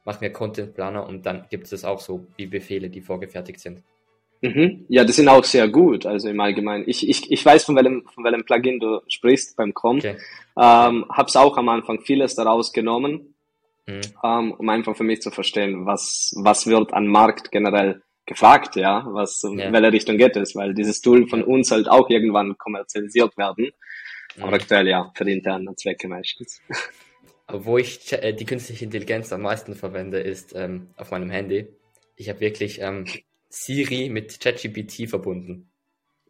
mach 0.04 0.20
mir 0.20 0.30
Content 0.30 0.74
Planner 0.74 1.06
und 1.06 1.26
dann 1.26 1.46
gibt 1.50 1.70
es 1.70 1.84
auch 1.84 2.00
so 2.00 2.26
wie 2.36 2.46
Befehle, 2.46 2.88
die 2.88 3.00
vorgefertigt 3.00 3.60
sind. 3.60 3.82
Mhm. 4.40 4.84
Ja, 4.88 5.04
die 5.04 5.12
sind 5.12 5.28
auch 5.28 5.44
sehr 5.44 5.68
gut, 5.68 6.06
also 6.06 6.28
im 6.28 6.38
Allgemeinen. 6.40 6.84
Ich, 6.86 7.08
ich, 7.08 7.30
ich 7.30 7.44
weiß, 7.44 7.64
von 7.64 7.74
welchem, 7.76 8.04
von 8.14 8.22
welchem 8.24 8.44
Plugin 8.44 8.78
du 8.78 9.00
sprichst 9.08 9.56
beim 9.56 9.74
Chrome. 9.74 9.98
Okay. 9.98 10.16
Ähm, 10.56 11.06
hab's 11.10 11.36
auch 11.36 11.56
am 11.56 11.68
Anfang 11.68 12.00
vieles 12.02 12.34
daraus 12.34 12.72
genommen, 12.72 13.34
mhm. 13.86 14.00
ähm, 14.22 14.52
um 14.52 14.68
einfach 14.68 14.96
für 14.96 15.04
mich 15.04 15.22
zu 15.22 15.30
verstehen, 15.30 15.86
was, 15.86 16.34
was 16.36 16.66
wird 16.66 16.92
an 16.94 17.06
Markt 17.06 17.50
generell 17.50 18.02
gefragt, 18.26 18.76
ja, 18.76 19.04
was, 19.08 19.42
ja. 19.42 19.66
in 19.66 19.72
welche 19.72 19.92
Richtung 19.92 20.18
geht 20.18 20.36
es, 20.36 20.54
weil 20.54 20.74
dieses 20.74 21.00
Tool 21.00 21.28
von 21.28 21.42
uns 21.42 21.70
halt 21.70 21.88
auch 21.88 22.10
irgendwann 22.10 22.58
kommerzialisiert 22.58 23.36
werden. 23.38 23.70
Aber 24.38 24.48
mhm. 24.48 24.54
aktuell 24.54 24.88
ja, 24.88 25.10
für 25.14 25.24
die 25.24 25.32
internen 25.32 25.76
Zwecke 25.76 26.08
meistens. 26.08 26.60
Wo 27.48 27.78
ich 27.78 28.12
äh, 28.12 28.32
die 28.32 28.44
künstliche 28.44 28.84
Intelligenz 28.84 29.32
am 29.32 29.42
meisten 29.42 29.74
verwende, 29.74 30.18
ist 30.18 30.54
ähm, 30.54 30.88
auf 30.96 31.10
meinem 31.10 31.30
Handy. 31.30 31.68
Ich 32.16 32.28
habe 32.28 32.40
wirklich 32.40 32.80
ähm, 32.80 33.06
Siri 33.48 34.08
mit 34.08 34.40
ChatGPT 34.40 35.08
verbunden. 35.08 35.70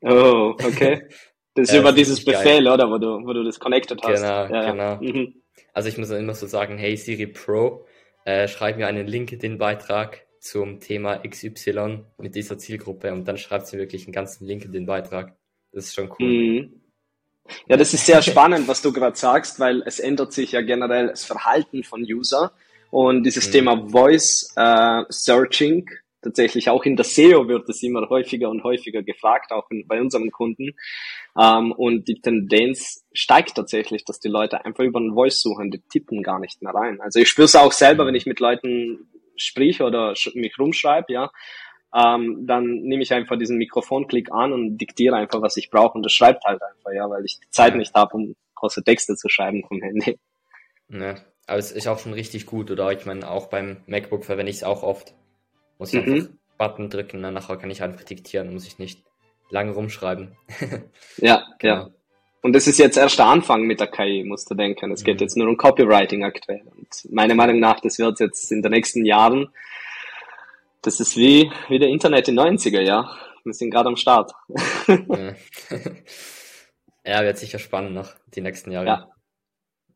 Oh, 0.01 0.55
okay. 0.63 1.09
Das 1.57 1.71
ist 1.71 1.75
äh, 1.75 1.79
über 1.79 1.93
dieses 1.93 2.23
Befehl, 2.23 2.63
geil. 2.63 2.69
oder? 2.69 2.91
Wo 2.91 2.99
du, 2.99 3.27
wo 3.27 3.33
du 3.33 3.43
das 3.43 3.59
connected 3.59 3.99
hast. 4.03 4.21
Genau, 4.21 4.47
ja, 4.47 4.71
genau. 4.71 4.97
Mhm. 5.03 5.41
Also 5.73 5.89
ich 5.89 5.97
muss 5.97 6.11
immer 6.11 6.35
so 6.35 6.47
sagen, 6.47 6.77
hey 6.77 6.99
Siri 6.99 7.27
Pro, 7.27 7.87
äh, 8.27 8.47
schreib 8.47 8.77
mir 8.77 8.87
einen 8.87 9.07
LinkedIn-Beitrag 9.07 10.27
zum 10.39 10.81
Thema 10.81 11.19
XY 11.27 12.05
mit 12.19 12.35
dieser 12.35 12.59
Zielgruppe 12.59 13.11
und 13.13 13.27
dann 13.27 13.39
schreibt 13.39 13.69
sie 13.69 13.79
wirklich 13.79 14.05
einen 14.05 14.13
ganzen 14.13 14.47
LinkedIn-Beitrag. 14.47 15.35
Das 15.73 15.87
ist 15.87 15.95
schon 15.95 16.11
cool. 16.19 16.29
Mhm. 16.29 16.76
Ja, 17.69 17.77
das 17.77 17.95
ist 17.95 18.07
sehr 18.07 18.23
spannend, 18.23 18.69
was 18.69 18.83
du 18.83 18.93
gerade 18.93 19.17
sagst, 19.17 19.61
weil 19.61 19.83
es 19.87 19.99
ändert 19.99 20.33
sich 20.33 20.53
ja 20.53 20.61
generell 20.61 21.09
das 21.09 21.25
Verhalten 21.25 21.85
von 21.85 22.03
User 22.03 22.53
und 22.91 23.25
dieses 23.25 23.49
mhm. 23.49 23.53
Thema 23.53 23.89
Voice 23.89 24.53
äh, 24.57 25.03
Searching 25.09 25.89
tatsächlich 26.23 26.69
auch 26.69 26.85
in 26.85 26.97
der 26.97 27.05
SEO 27.05 27.49
wird 27.49 27.69
es 27.69 27.83
immer 27.83 28.09
häufiger 28.09 28.51
und 28.51 28.65
häufiger 28.65 29.03
gefragt, 29.03 29.53
auch 29.53 29.71
in, 29.71 29.87
bei 29.87 30.01
unseren 30.01 30.31
Kunden. 30.31 30.73
Ähm, 31.39 31.73
und 31.73 32.09
die 32.09 32.21
Tendenz 32.21 33.05
steigt 33.13 33.55
tatsächlich, 33.55 34.05
dass 34.05 34.19
die 34.19 34.29
Leute 34.29 34.65
einfach 34.65 34.85
über 34.85 34.99
einen 34.99 35.15
Voice 35.15 35.41
suchen, 35.41 35.71
die 35.71 35.81
tippen 35.81 36.23
gar 36.23 36.41
nicht 36.41 36.63
mehr 36.63 36.75
rein. 36.75 37.01
Also 37.01 37.21
ich 37.21 37.29
spüre 37.29 37.47
es 37.47 37.55
auch 37.55 37.73
selber, 37.73 38.05
mhm. 38.05 38.09
wenn 38.09 38.15
ich 38.17 38.27
mit 38.27 38.41
Leuten 38.41 39.09
sprich 39.37 39.83
oder 39.83 40.15
mich 40.35 40.59
rumschreibe, 40.59 41.13
ja, 41.13 41.31
ähm, 41.95 42.47
dann 42.47 42.65
nehme 42.83 43.03
ich 43.03 43.13
einfach 43.13 43.39
diesen 43.39 43.59
Mikrofonklick 43.59 44.33
an 44.33 44.53
und 44.53 44.79
diktiere 44.79 45.17
einfach, 45.17 45.41
was 45.43 45.57
ich 45.57 45.71
brauche 45.71 45.97
und 45.97 46.03
das 46.03 46.13
schreibt 46.13 46.45
halt 46.45 46.63
einfach, 46.63 46.93
ja, 46.93 47.09
weil 47.09 47.25
ich 47.25 47.41
die 47.41 47.51
Zeit 47.51 47.77
nicht 47.77 47.95
habe, 47.95 48.17
um 48.17 48.37
große 48.55 48.83
Texte 48.83 49.17
zu 49.17 49.29
schreiben 49.29 49.65
vom 49.67 49.81
Handy. 49.81 50.19
Ja, 50.89 51.17
aber 51.47 51.59
es 51.59 51.73
ist 51.73 51.87
auch 51.87 51.99
schon 51.99 52.13
richtig 52.13 52.47
gut, 52.47 52.71
oder? 52.71 52.91
Ich 52.93 53.07
meine, 53.07 53.29
auch 53.31 53.47
beim 53.47 53.79
MacBook 53.87 54.25
verwende 54.25 54.51
ich 54.51 54.57
es 54.57 54.65
auch 54.65 54.83
oft. 54.83 55.15
Muss 55.79 55.93
ich 55.93 56.05
mhm. 56.05 56.13
einfach 56.13 56.29
Button 56.59 56.91
drücken, 56.91 57.23
dann 57.23 57.35
nachher 57.35 57.57
kann 57.57 57.71
ich 57.71 57.83
einfach 57.83 58.05
diktieren, 58.05 58.53
muss 58.53 58.67
ich 58.67 58.79
nicht 58.79 59.03
lange 59.51 59.73
rumschreiben. 59.73 60.37
ja, 61.19 61.45
genau. 61.59 61.75
ja. 61.75 61.91
Und 62.43 62.53
das 62.53 62.67
ist 62.67 62.79
jetzt 62.79 62.97
erst 62.97 63.19
der 63.19 63.27
Anfang 63.27 63.63
mit 63.63 63.81
der 63.81 63.89
KI, 63.89 64.23
musst 64.25 64.49
du 64.51 64.55
denken. 64.55 64.93
Es 64.93 65.03
geht 65.03 65.17
mhm. 65.17 65.21
jetzt 65.21 65.37
nur 65.37 65.49
um 65.49 65.57
Copywriting 65.57 66.25
aktuell. 66.25 66.63
Und 66.77 67.13
meiner 67.13 67.35
Meinung 67.35 67.59
nach, 67.59 67.81
das 67.81 67.99
wird 67.99 68.21
jetzt 68.21 68.53
in 68.53 68.63
den 68.63 68.73
nächsten 68.73 69.05
Jahren, 69.05 69.49
das 70.87 71.01
ist 71.01 71.17
wie, 71.17 71.51
wie 71.69 71.79
der 71.79 71.89
Internet 71.89 72.29
in 72.29 72.39
90er, 72.39 72.81
ja. 72.81 73.11
Wir 73.45 73.53
sind 73.53 73.71
gerade 73.71 73.89
am 73.89 73.97
Start. 73.97 74.33
ja. 77.05 77.23
wird 77.23 77.39
sicher 77.39 77.59
spannend 77.59 77.95
noch, 77.95 78.15
die 78.35 78.41
nächsten 78.41 78.73
Jahre. 78.73 78.87
Ja. 78.87 79.09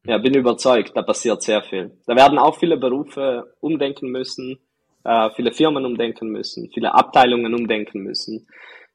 ja, 0.04 0.18
bin 0.18 0.35
überzeugt, 0.35 0.92
da 0.94 1.02
passiert 1.02 1.42
sehr 1.42 1.62
viel. 1.62 1.99
Da 2.06 2.14
werden 2.16 2.38
auch 2.38 2.59
viele 2.59 2.76
Berufe 2.76 3.54
umdenken 3.61 4.11
müssen, 4.11 4.59
äh, 5.04 5.30
viele 5.35 5.52
Firmen 5.52 5.85
umdenken 5.85 6.28
müssen, 6.28 6.70
viele 6.73 6.94
Abteilungen 6.94 7.54
umdenken 7.54 8.02
müssen 8.02 8.47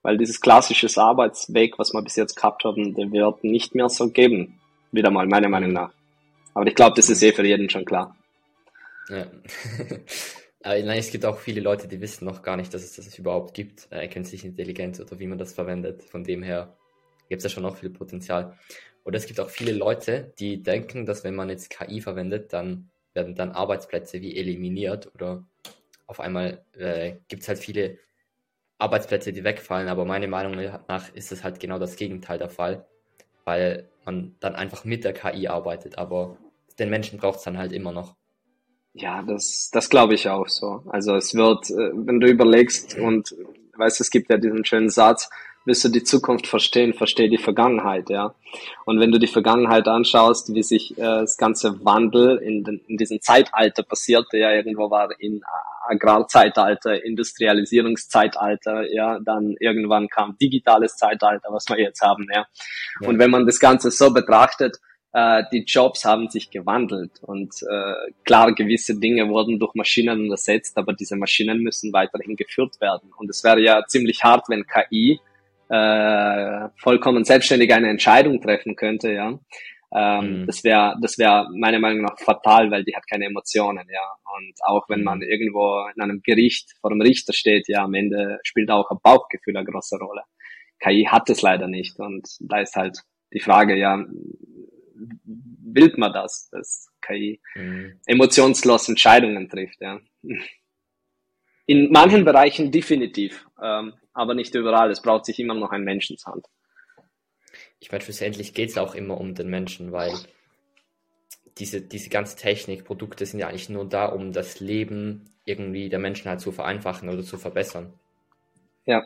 weil 0.06 0.20
dieses 0.20 0.40
klassische 0.40 0.88
Arbeitsweg, 1.02 1.80
was 1.80 1.92
wir 1.92 2.04
bis 2.04 2.16
jetzt 2.16 2.36
gehabt 2.36 2.64
haben, 2.64 2.94
der 2.94 3.12
wird 3.12 3.44
nicht 3.44 3.74
mehr 3.74 3.90
so 3.90 4.12
geben. 4.12 4.60
Wieder 4.92 5.10
mal, 5.10 5.26
meiner 5.26 5.50
Meinung 5.50 5.74
nach. 5.74 5.92
Aber 6.54 6.68
ich 6.68 6.76
glaube, 6.76 6.96
das 6.96 7.10
ist 7.10 7.24
eh 7.24 7.32
für 7.32 7.44
jeden 7.44 7.72
schon 7.72 7.86
klar. 7.86 8.16
Ja. 9.10 9.26
Nein, 10.66 10.98
es 10.98 11.12
gibt 11.12 11.26
auch 11.26 11.38
viele 11.38 11.62
Leute, 11.62 11.88
die 11.88 12.02
wissen 12.02 12.26
noch 12.26 12.42
gar 12.42 12.58
nicht, 12.58 12.74
dass 12.74 12.84
es 12.84 12.96
das 12.96 13.20
überhaupt 13.20 13.54
gibt, 13.54 13.88
äh, 13.92 14.08
künstliche 14.08 14.48
Intelligenz 14.48 15.00
oder 15.00 15.20
wie 15.20 15.28
man 15.28 15.38
das 15.38 15.54
verwendet. 15.54 16.02
Von 16.02 16.24
dem 16.24 16.42
her 16.42 16.76
gibt 17.30 17.40
es 17.40 17.44
ja 17.44 17.50
schon 17.52 17.62
noch 17.62 17.78
viel 17.78 17.92
Potenzial. 17.92 18.58
Und 19.04 19.14
es 19.16 19.28
gibt 19.28 19.40
auch 19.40 19.50
viele 19.52 19.74
Leute, 19.74 20.34
die 20.40 20.64
denken, 20.64 21.06
dass 21.06 21.24
wenn 21.24 21.36
man 21.36 21.50
jetzt 21.50 21.70
KI 21.70 22.02
verwendet, 22.02 22.52
dann 22.52 22.90
werden 23.14 23.36
dann 23.36 23.52
Arbeitsplätze 23.52 24.22
wie 24.22 24.36
eliminiert 24.38 25.14
oder 25.14 25.46
auf 26.08 26.20
einmal 26.20 26.66
äh, 26.74 27.18
gibt 27.28 27.44
es 27.44 27.48
halt 27.48 27.60
viele 27.60 28.00
Arbeitsplätze, 28.80 29.34
die 29.34 29.44
wegfallen, 29.44 29.88
aber 29.88 30.06
meiner 30.06 30.28
Meinung 30.28 30.56
nach 30.88 31.14
ist 31.14 31.32
es 31.32 31.44
halt 31.44 31.60
genau 31.60 31.78
das 31.80 31.96
Gegenteil 31.96 32.40
der 32.40 32.50
Fall, 32.50 32.88
weil 33.46 33.88
man 34.04 34.36
dann 34.40 34.56
einfach 34.56 34.84
mit 34.84 35.04
der 35.04 35.14
KI 35.14 35.48
arbeitet, 35.48 35.98
aber 36.00 36.38
den 36.80 36.90
Menschen 36.90 37.20
braucht 37.20 37.38
es 37.38 37.44
dann 37.44 37.58
halt 37.60 37.72
immer 37.72 37.92
noch. 37.92 38.16
Ja, 38.98 39.22
das, 39.22 39.70
das 39.74 39.90
glaube 39.90 40.14
ich 40.14 40.30
auch 40.30 40.48
so. 40.48 40.82
Also 40.88 41.16
es 41.16 41.36
wird, 41.36 41.70
äh, 41.70 41.92
wenn 41.94 42.22
du 42.22 42.28
überlegst 42.28 42.98
und 42.98 43.36
weißt, 43.78 44.00
es 44.00 44.10
gibt 44.10 44.30
ja 44.30 44.38
diesen 44.38 44.64
schönen 44.64 44.90
Satz, 44.90 45.30
willst 45.66 45.84
du 45.84 45.90
die 45.90 46.04
Zukunft 46.04 46.48
verstehen, 46.48 46.94
versteh 46.94 47.28
die 47.28 47.38
Vergangenheit, 47.38 48.10
ja. 48.10 48.34
Und 48.86 49.02
wenn 49.02 49.12
du 49.12 49.20
die 49.20 49.28
Vergangenheit 49.28 49.88
anschaust, 49.88 50.54
wie 50.54 50.64
sich 50.64 50.98
äh, 50.98 51.02
das 51.02 51.36
ganze 51.38 51.84
Wandel 51.84 52.38
in, 52.38 52.64
den, 52.64 52.80
in 52.88 52.96
diesem 52.96 53.20
Zeitalter 53.20 53.84
passierte, 53.84 54.38
ja, 54.38 54.54
irgendwo 54.54 54.90
war 54.90 55.10
in 55.20 55.44
Agrarzeitalter, 55.88 57.04
Industrialisierungszeitalter, 57.04 58.90
ja, 58.94 59.20
dann 59.20 59.56
irgendwann 59.60 60.08
kam 60.08 60.38
digitales 60.38 60.96
Zeitalter, 60.96 61.50
was 61.52 61.68
wir 61.68 61.80
jetzt 61.80 62.02
haben, 62.02 62.28
ja. 62.34 62.46
ja. 63.02 63.08
Und 63.10 63.20
wenn 63.20 63.32
man 63.32 63.46
das 63.46 63.60
Ganze 63.60 63.92
so 63.92 64.14
betrachtet, 64.14 64.80
äh, 65.16 65.44
die 65.54 65.64
Jobs 65.64 66.04
haben 66.04 66.30
sich 66.30 66.52
gewandelt 66.52 67.22
und 67.22 67.56
äh, 67.64 68.12
klar, 68.26 68.54
gewisse 68.54 69.00
Dinge 69.00 69.30
wurden 69.30 69.60
durch 69.60 69.74
Maschinen 69.74 70.30
ersetzt, 70.30 70.78
aber 70.78 70.92
diese 70.92 71.16
Maschinen 71.16 71.60
müssen 71.60 71.94
weiterhin 71.94 72.36
geführt 72.36 72.82
werden. 72.82 73.14
Und 73.16 73.30
es 73.30 73.42
wäre 73.46 73.62
ja 73.62 73.86
ziemlich 73.88 74.26
hart, 74.26 74.50
wenn 74.50 74.66
KI 74.68 75.22
äh, 75.70 76.68
vollkommen 76.76 77.24
selbstständig 77.24 77.74
eine 77.74 77.90
Entscheidung 77.90 78.42
treffen 78.42 78.76
könnte, 78.76 79.14
ja. 79.14 79.40
Ähm, 79.96 80.42
mhm. 80.42 80.48
Das 80.48 80.66
wäre, 80.66 80.98
das 81.02 81.18
wäre 81.18 81.48
meiner 81.56 81.80
Meinung 81.80 82.02
nach 82.02 82.20
fatal, 82.20 82.70
weil 82.70 82.84
die 82.84 82.94
hat 82.94 83.08
keine 83.10 83.28
Emotionen, 83.28 83.88
ja. 83.90 84.36
Und 84.38 84.54
auch 84.66 84.90
wenn 84.90 85.04
man 85.04 85.20
mhm. 85.20 85.30
irgendwo 85.30 85.88
in 85.96 86.02
einem 86.02 86.24
Gericht 86.24 86.74
vor 86.82 86.90
dem 86.90 87.00
Richter 87.00 87.32
steht, 87.32 87.70
ja, 87.70 87.86
am 87.86 87.94
Ende 87.94 88.40
spielt 88.44 88.70
auch 88.70 88.92
ein 88.92 89.00
Bauchgefühl 89.02 89.56
eine 89.56 89.66
große 89.66 89.98
Rolle. 89.98 90.24
KI 90.80 91.08
hat 91.10 91.30
es 91.30 91.42
leider 91.42 91.70
nicht. 91.70 91.98
Und 92.02 92.28
da 92.42 92.60
ist 92.60 92.76
halt 92.76 93.00
die 93.34 93.40
Frage, 93.40 93.78
ja, 93.78 94.04
will 95.76 95.94
man 95.98 96.14
das, 96.14 96.50
dass 96.52 96.88
KI 97.02 97.40
mhm. 97.56 98.00
emotionslos 98.06 98.90
Entscheidungen 98.90 99.50
trifft, 99.50 99.80
ja. 99.82 100.00
In 101.68 101.92
manchen 101.92 102.26
Bereichen 102.26 102.72
definitiv, 102.72 103.46
ähm, 103.62 103.94
aber 104.14 104.34
nicht 104.34 104.54
überall. 104.56 104.92
Es 104.92 105.02
braucht 105.02 105.26
sich 105.26 105.40
immer 105.40 105.56
noch 105.56 105.72
ein 105.72 105.84
Menschenshand 105.84 106.46
ich 107.80 107.92
meine, 107.92 108.04
schlussendlich 108.04 108.54
geht 108.54 108.70
es 108.70 108.78
auch 108.78 108.96
immer 108.96 109.20
um 109.20 109.36
den 109.36 109.50
Menschen, 109.50 109.92
weil 109.92 110.12
diese, 111.60 111.82
diese 111.82 112.10
ganze 112.10 112.36
Technik, 112.36 112.84
Produkte 112.84 113.26
sind 113.26 113.40
ja 113.40 113.48
eigentlich 113.48 113.70
nur 113.70 113.88
da, 113.88 114.06
um 114.06 114.34
das 114.34 114.60
Leben 114.60 115.30
irgendwie 115.46 115.90
der 115.90 116.00
Menschen 116.00 116.30
halt 116.30 116.42
zu 116.42 116.52
vereinfachen 116.52 117.10
oder 117.10 117.24
zu 117.24 117.38
verbessern. 117.38 117.94
Ja, 118.86 119.04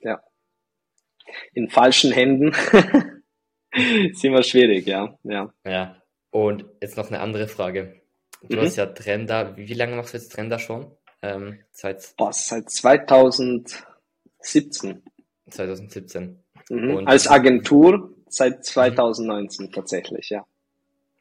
ja. 0.00 0.22
In 1.52 1.68
falschen 1.68 2.12
Händen 2.12 2.54
ist 4.10 4.24
immer 4.24 4.42
schwierig, 4.42 4.86
ja, 4.86 5.16
ja. 5.22 5.52
Ja. 5.64 6.02
Und 6.30 6.64
jetzt 6.80 6.96
noch 6.96 7.08
eine 7.08 7.20
andere 7.20 7.46
Frage. 7.48 8.00
Du 8.42 8.56
mhm. 8.56 8.62
hast 8.62 8.76
ja 8.76 8.86
Trender, 8.86 9.54
wie, 9.56 9.74
lange 9.74 9.96
machst 9.96 10.14
du 10.14 10.18
jetzt 10.18 10.32
Trender 10.32 10.58
schon? 10.58 10.90
Ähm, 11.22 11.60
seit, 11.72 12.14
Boah, 12.16 12.32
seit 12.32 12.70
2017. 12.70 15.02
2017. 15.50 16.42
Mhm. 16.70 17.06
Als 17.06 17.28
Agentur 17.28 18.14
seit 18.28 18.64
2019 18.64 19.66
mhm. 19.66 19.72
tatsächlich, 19.72 20.30
ja. 20.30 20.46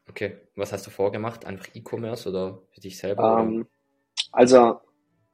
Okay, 0.09 0.37
was 0.55 0.71
hast 0.71 0.87
du 0.87 0.91
vorgemacht? 0.91 1.45
Einfach 1.45 1.67
E-Commerce 1.73 2.29
oder 2.29 2.61
für 2.71 2.81
dich 2.81 2.97
selber? 2.97 3.39
Ähm, 3.41 3.67
also 4.31 4.79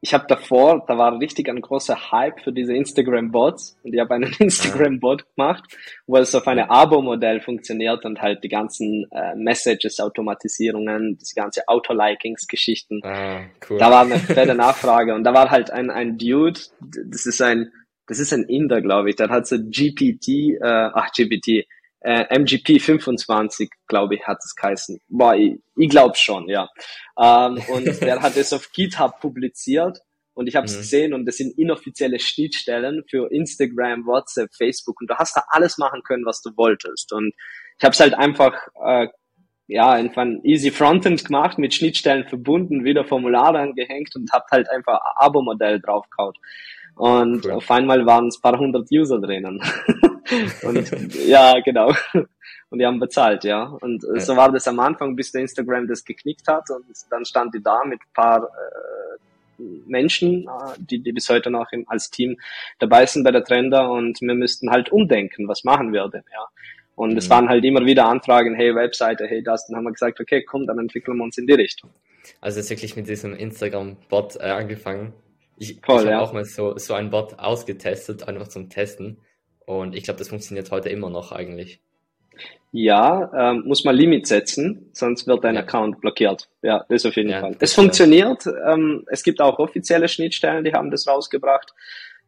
ich 0.03 0.13
habe 0.13 0.25
davor, 0.27 0.83
da 0.85 0.97
war 0.97 1.17
richtig 1.17 1.47
ein 1.47 1.61
großer 1.61 2.11
Hype 2.11 2.41
für 2.41 2.51
diese 2.51 2.73
Instagram-Bots 2.73 3.77
und 3.83 3.93
ich 3.93 4.01
habe 4.01 4.15
einen 4.15 4.33
Instagram-Bot 4.39 5.23
gemacht, 5.33 5.63
wo 6.05 6.17
es 6.17 6.35
auf 6.35 6.45
eine 6.45 6.69
Abo-Modell 6.69 7.39
funktioniert 7.39 8.03
und 8.03 8.21
halt 8.21 8.43
die 8.43 8.49
ganzen 8.49 9.05
äh, 9.11 9.33
Messages-Automatisierungen, 9.35 11.17
diese 11.21 11.35
ganze 11.35 11.69
Auto-Likings-Geschichten. 11.69 12.99
Ah, 13.01 13.43
cool. 13.69 13.77
Da 13.77 13.89
war 13.89 14.01
eine 14.01 14.19
fette 14.19 14.55
Nachfrage 14.55 15.15
und 15.15 15.23
da 15.23 15.33
war 15.33 15.49
halt 15.49 15.71
ein, 15.71 15.89
ein 15.89 16.17
Dude, 16.17 16.59
das 16.81 17.25
ist 17.25 17.41
ein 17.41 17.71
das 18.05 18.19
ist 18.19 18.33
ein 18.33 18.43
Inder, 18.43 18.81
glaube 18.81 19.09
ich, 19.09 19.15
der 19.15 19.29
hat 19.29 19.47
so 19.47 19.55
GPT, 19.57 20.59
äh, 20.59 20.89
ach 20.93 21.13
GPT, 21.13 21.65
äh, 22.03 22.25
MGP 22.37 22.79
25, 22.79 23.69
glaube 23.87 24.15
ich, 24.15 24.27
hat 24.27 24.39
es 24.43 24.55
geheißen. 24.55 24.99
Boah, 25.07 25.35
ich, 25.35 25.59
ich 25.75 25.89
glaube 25.89 26.15
schon, 26.15 26.47
ja. 26.49 26.69
Ähm, 27.19 27.61
und 27.69 27.85
der 28.01 28.21
hat 28.21 28.37
es 28.37 28.53
auf 28.53 28.71
GitHub 28.71 29.19
publiziert 29.19 29.99
und 30.33 30.47
ich 30.47 30.55
habe 30.55 30.65
es 30.65 30.75
mhm. 30.75 30.79
gesehen 30.79 31.13
und 31.13 31.25
das 31.25 31.37
sind 31.37 31.57
inoffizielle 31.57 32.19
Schnittstellen 32.19 33.03
für 33.09 33.31
Instagram, 33.31 34.05
WhatsApp, 34.05 34.53
Facebook 34.53 34.99
und 34.99 35.09
du 35.09 35.15
hast 35.15 35.35
da 35.35 35.43
alles 35.49 35.77
machen 35.77 36.01
können, 36.03 36.25
was 36.25 36.41
du 36.41 36.51
wolltest. 36.57 37.13
Und 37.13 37.33
ich 37.77 37.83
habe 37.83 37.93
es 37.93 37.99
halt 37.99 38.13
einfach 38.15 38.53
äh, 38.85 39.07
ja 39.67 39.91
einfach 39.91 40.23
ein 40.23 40.43
easy 40.43 40.71
Frontend 40.71 41.23
gemacht, 41.23 41.57
mit 41.57 41.73
Schnittstellen 41.73 42.27
verbunden, 42.27 42.83
wieder 42.83 43.05
Formulare 43.05 43.59
angehängt 43.59 44.15
und 44.15 44.31
habe 44.31 44.45
halt 44.51 44.69
einfach 44.69 44.99
ein 44.99 45.25
Abo-Modell 45.27 45.79
draufgehauen. 45.79 46.35
Und 46.95 47.45
cool. 47.45 47.51
auf 47.51 47.71
einmal 47.71 48.05
waren 48.05 48.27
es 48.27 48.39
paar 48.39 48.57
hundert 48.57 48.89
User 48.91 49.19
drinnen. 49.19 49.61
und 50.63 51.15
ja, 51.25 51.59
genau. 51.59 51.91
und 52.69 52.79
die 52.79 52.85
haben 52.85 52.99
bezahlt, 52.99 53.43
ja. 53.43 53.63
Und 53.81 54.03
äh, 54.03 54.15
ja. 54.15 54.19
so 54.19 54.35
war 54.35 54.51
das 54.51 54.67
am 54.67 54.79
Anfang, 54.79 55.15
bis 55.15 55.31
der 55.31 55.41
Instagram 55.41 55.87
das 55.87 56.03
geknickt 56.03 56.47
hat 56.47 56.69
und 56.69 56.85
dann 57.09 57.25
stand 57.25 57.53
die 57.55 57.63
da 57.63 57.83
mit 57.85 57.99
paar 58.13 58.43
äh, 58.43 59.63
Menschen, 59.85 60.43
äh, 60.43 60.73
die, 60.77 60.99
die 60.99 61.11
bis 61.11 61.29
heute 61.29 61.49
noch 61.49 61.71
im, 61.71 61.87
als 61.87 62.09
Team 62.09 62.37
dabei 62.79 63.05
sind 63.05 63.23
bei 63.23 63.31
der 63.31 63.43
Trender 63.43 63.91
und 63.91 64.21
wir 64.21 64.35
müssten 64.35 64.69
halt 64.69 64.91
umdenken, 64.91 65.47
was 65.47 65.63
machen 65.63 65.93
wir 65.93 66.07
denn, 66.09 66.23
ja. 66.31 66.47
Und 66.95 67.11
mhm. 67.11 67.17
es 67.17 67.29
waren 67.29 67.49
halt 67.49 67.63
immer 67.65 67.85
wieder 67.85 68.05
Anfragen, 68.07 68.53
hey 68.55 68.75
Webseite, 68.75 69.25
hey 69.25 69.41
das, 69.41 69.67
dann 69.67 69.77
haben 69.77 69.85
wir 69.85 69.91
gesagt, 69.91 70.19
okay, 70.19 70.43
komm, 70.43 70.67
dann 70.67 70.77
entwickeln 70.77 71.17
wir 71.17 71.23
uns 71.23 71.37
in 71.37 71.47
die 71.47 71.53
Richtung. 71.53 71.89
Also 72.39 72.59
jetzt 72.59 72.69
wirklich 72.69 72.95
mit 72.95 73.07
diesem 73.07 73.33
Instagram-Bot 73.33 74.37
äh, 74.37 74.43
angefangen. 74.43 75.13
Ich, 75.57 75.77
ich 75.77 75.83
habe 75.87 76.09
ja. 76.09 76.19
auch 76.19 76.33
mal 76.33 76.45
so, 76.45 76.77
so 76.77 76.93
einen 76.93 77.09
Bot 77.09 77.39
ausgetestet, 77.39 78.27
einfach 78.27 78.47
zum 78.47 78.69
Testen. 78.69 79.19
Und 79.65 79.95
ich 79.95 80.03
glaube, 80.03 80.17
das 80.17 80.29
funktioniert 80.29 80.71
heute 80.71 80.89
immer 80.89 81.09
noch 81.09 81.31
eigentlich. 81.31 81.79
Ja, 82.71 83.31
ähm, 83.37 83.63
muss 83.67 83.85
man 83.85 83.95
Limit 83.95 84.25
setzen, 84.25 84.89
sonst 84.93 85.27
wird 85.27 85.43
dein 85.43 85.55
ja. 85.55 85.61
Account 85.61 86.01
blockiert. 86.01 86.49
Ja, 86.63 86.83
das 86.89 87.05
auf 87.05 87.15
jeden 87.15 87.29
ja, 87.29 87.39
Fall. 87.39 87.55
Es 87.59 87.73
funktioniert. 87.73 88.45
Ähm, 88.67 89.05
es 89.11 89.21
gibt 89.21 89.41
auch 89.41 89.59
offizielle 89.59 90.07
Schnittstellen, 90.07 90.63
die 90.63 90.73
haben 90.73 90.89
das 90.89 91.07
rausgebracht. 91.07 91.73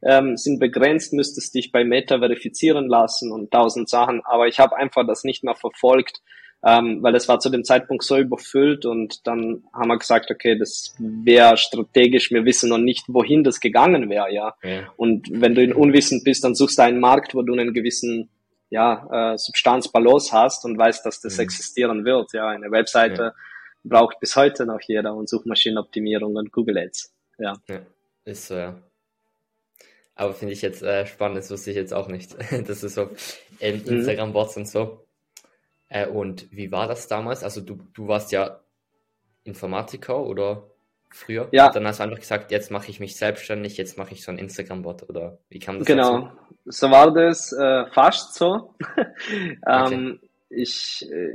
Ähm, 0.03 0.37
sind 0.37 0.59
begrenzt, 0.59 1.13
müsstest 1.13 1.55
dich 1.55 1.71
bei 1.71 1.83
Meta 1.83 2.19
verifizieren 2.19 2.87
lassen 2.87 3.31
und 3.31 3.49
tausend 3.49 3.89
Sachen. 3.89 4.21
Aber 4.23 4.47
ich 4.47 4.59
habe 4.59 4.77
einfach 4.77 5.07
das 5.07 5.23
nicht 5.23 5.43
mehr 5.43 5.55
verfolgt, 5.55 6.21
ähm, 6.65 7.03
weil 7.03 7.13
es 7.13 7.27
war 7.27 7.39
zu 7.39 7.51
dem 7.51 7.63
Zeitpunkt 7.63 8.03
so 8.03 8.17
überfüllt 8.17 8.85
und 8.85 9.27
dann 9.27 9.63
haben 9.71 9.87
wir 9.87 9.99
gesagt, 9.99 10.31
okay, 10.31 10.57
das 10.57 10.95
wäre 10.97 11.57
strategisch, 11.57 12.31
wir 12.31 12.43
wissen 12.43 12.69
noch 12.69 12.79
nicht, 12.79 13.05
wohin 13.07 13.43
das 13.43 13.59
gegangen 13.59 14.09
wäre, 14.09 14.33
ja? 14.33 14.55
ja. 14.63 14.81
Und 14.97 15.27
wenn 15.31 15.53
du 15.53 15.61
in 15.61 15.73
Unwissen 15.73 16.23
bist, 16.23 16.43
dann 16.43 16.55
suchst 16.55 16.79
du 16.79 16.81
einen 16.81 16.99
Markt, 16.99 17.35
wo 17.35 17.43
du 17.43 17.53
einen 17.53 17.71
gewissen 17.71 18.29
ja, 18.71 19.33
äh, 19.33 19.37
Substanzbalance 19.37 20.31
hast 20.31 20.65
und 20.65 20.75
weißt, 20.75 21.05
dass 21.05 21.21
das 21.21 21.37
mhm. 21.37 21.43
existieren 21.43 22.03
wird. 22.03 22.33
Ja, 22.33 22.47
eine 22.47 22.71
Webseite 22.71 23.21
ja. 23.21 23.33
braucht 23.83 24.19
bis 24.19 24.35
heute 24.35 24.65
noch 24.65 24.81
jeder 24.81 25.13
und 25.13 25.29
Suchmaschinenoptimierung 25.29 26.35
und 26.35 26.51
Google 26.51 26.79
Ads. 26.79 27.13
Ja, 27.37 27.53
ja 27.69 27.81
ist 28.25 28.47
so, 28.47 28.55
ja. 28.55 28.81
Aber 30.15 30.33
finde 30.33 30.53
ich 30.53 30.61
jetzt 30.63 30.81
äh, 30.81 31.05
spannend, 31.05 31.37
das 31.37 31.51
wusste 31.51 31.69
ich 31.69 31.75
jetzt 31.75 31.93
auch 31.93 32.07
nicht. 32.07 32.35
das 32.67 32.83
ist 32.83 32.95
so 32.95 33.09
ähm, 33.59 33.83
Instagram-Bots 33.85 34.57
und 34.57 34.67
so. 34.67 35.04
Äh, 35.89 36.07
und 36.07 36.51
wie 36.51 36.71
war 36.71 36.87
das 36.87 37.07
damals? 37.07 37.43
Also 37.43 37.61
du, 37.61 37.79
du 37.93 38.07
warst 38.07 38.31
ja 38.31 38.59
Informatiker 39.43 40.19
oder 40.19 40.63
früher? 41.09 41.47
Ja. 41.51 41.67
Und 41.67 41.75
dann 41.75 41.87
hast 41.87 41.99
du 41.99 42.03
einfach 42.03 42.19
gesagt, 42.19 42.51
jetzt 42.51 42.71
mache 42.71 42.89
ich 42.89 42.99
mich 42.99 43.15
selbstständig, 43.15 43.77
jetzt 43.77 43.97
mache 43.97 44.13
ich 44.13 44.23
so 44.23 44.31
einen 44.31 44.39
Instagram-Bot 44.39 45.09
oder 45.09 45.37
wie 45.49 45.59
kam 45.59 45.79
das 45.79 45.87
Genau, 45.87 46.19
dazu? 46.19 46.37
so 46.65 46.91
war 46.91 47.13
das 47.13 47.53
äh, 47.53 47.85
fast 47.91 48.35
so. 48.35 48.75
ähm, 49.67 50.19
okay. 50.19 50.19
ich, 50.49 51.07
äh, 51.11 51.33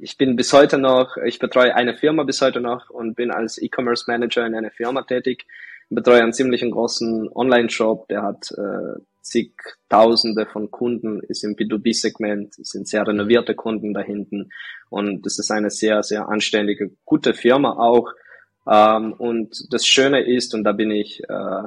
ich 0.00 0.18
bin 0.18 0.36
bis 0.36 0.52
heute 0.52 0.78
noch, 0.78 1.16
ich 1.16 1.38
betreue 1.38 1.74
eine 1.74 1.94
Firma 1.96 2.24
bis 2.24 2.40
heute 2.42 2.60
noch 2.60 2.90
und 2.90 3.14
bin 3.14 3.30
als 3.30 3.60
E-Commerce 3.60 4.04
Manager 4.08 4.44
in 4.46 4.54
einer 4.54 4.70
Firma 4.70 5.02
tätig. 5.02 5.46
Ich 5.88 5.94
betreue 5.94 6.22
einen 6.22 6.32
ziemlich 6.32 6.62
großen 6.62 7.30
Online-Shop, 7.32 8.08
der 8.08 8.22
hat 8.22 8.50
äh, 8.52 9.00
zigtausende 9.22 10.46
von 10.46 10.70
Kunden, 10.70 11.20
ist 11.20 11.44
im 11.44 11.54
B2B-Segment, 11.54 12.54
sind 12.54 12.88
sehr 12.88 13.06
renovierte 13.06 13.54
Kunden 13.54 13.94
da 13.94 14.00
hinten 14.00 14.50
und 14.90 15.24
das 15.24 15.38
ist 15.38 15.50
eine 15.50 15.70
sehr, 15.70 16.02
sehr 16.02 16.28
anständige, 16.28 16.90
gute 17.04 17.34
Firma 17.34 17.72
auch. 17.78 18.12
Ähm, 18.70 19.12
und 19.14 19.72
das 19.72 19.86
Schöne 19.86 20.22
ist, 20.22 20.54
und 20.54 20.64
da 20.64 20.72
bin 20.72 20.90
ich 20.90 21.22
äh, 21.28 21.62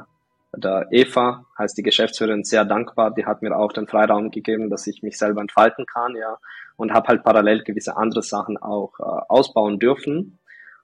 der 0.58 0.88
Eva, 0.92 1.46
heißt 1.58 1.78
die 1.78 1.84
Geschäftsführerin, 1.84 2.44
sehr 2.44 2.66
dankbar, 2.66 3.14
die 3.14 3.26
hat 3.26 3.42
mir 3.42 3.58
auch 3.58 3.74
den 3.74 3.88
Freiraum 3.88 4.32
gegeben, 4.32 4.70
dass 4.70 4.88
ich 4.88 5.02
mich 5.04 5.18
selber 5.18 5.42
entfalten 5.42 5.86
kann, 5.86 6.16
ja, 6.16 6.38
und 6.78 6.94
habe 6.94 7.08
halt 7.08 7.24
parallel 7.24 7.64
gewisse 7.64 7.98
andere 7.98 8.22
Sachen 8.22 8.58
auch 8.58 9.00
äh, 9.00 9.04
ausbauen 9.04 9.80
dürfen 9.80 10.40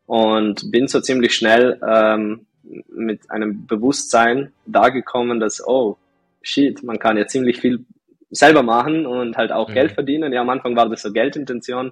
und 0.05 0.71
bin 0.71 0.87
so 0.87 0.99
ziemlich 0.99 1.33
schnell 1.33 1.79
ähm, 1.87 2.45
mit 2.89 3.29
einem 3.31 3.65
Bewusstsein 3.67 4.51
da 4.65 4.89
gekommen, 4.89 5.39
dass, 5.39 5.65
oh, 5.65 5.97
shit, 6.41 6.83
man 6.83 6.99
kann 6.99 7.17
ja 7.17 7.27
ziemlich 7.27 7.59
viel 7.59 7.85
selber 8.29 8.63
machen 8.63 9.05
und 9.05 9.37
halt 9.37 9.51
auch 9.51 9.69
mhm. 9.69 9.73
Geld 9.73 9.91
verdienen. 9.93 10.33
Ja, 10.33 10.41
am 10.41 10.49
Anfang 10.49 10.75
war 10.75 10.89
das 10.89 11.01
so 11.01 11.11
Geldintention 11.11 11.91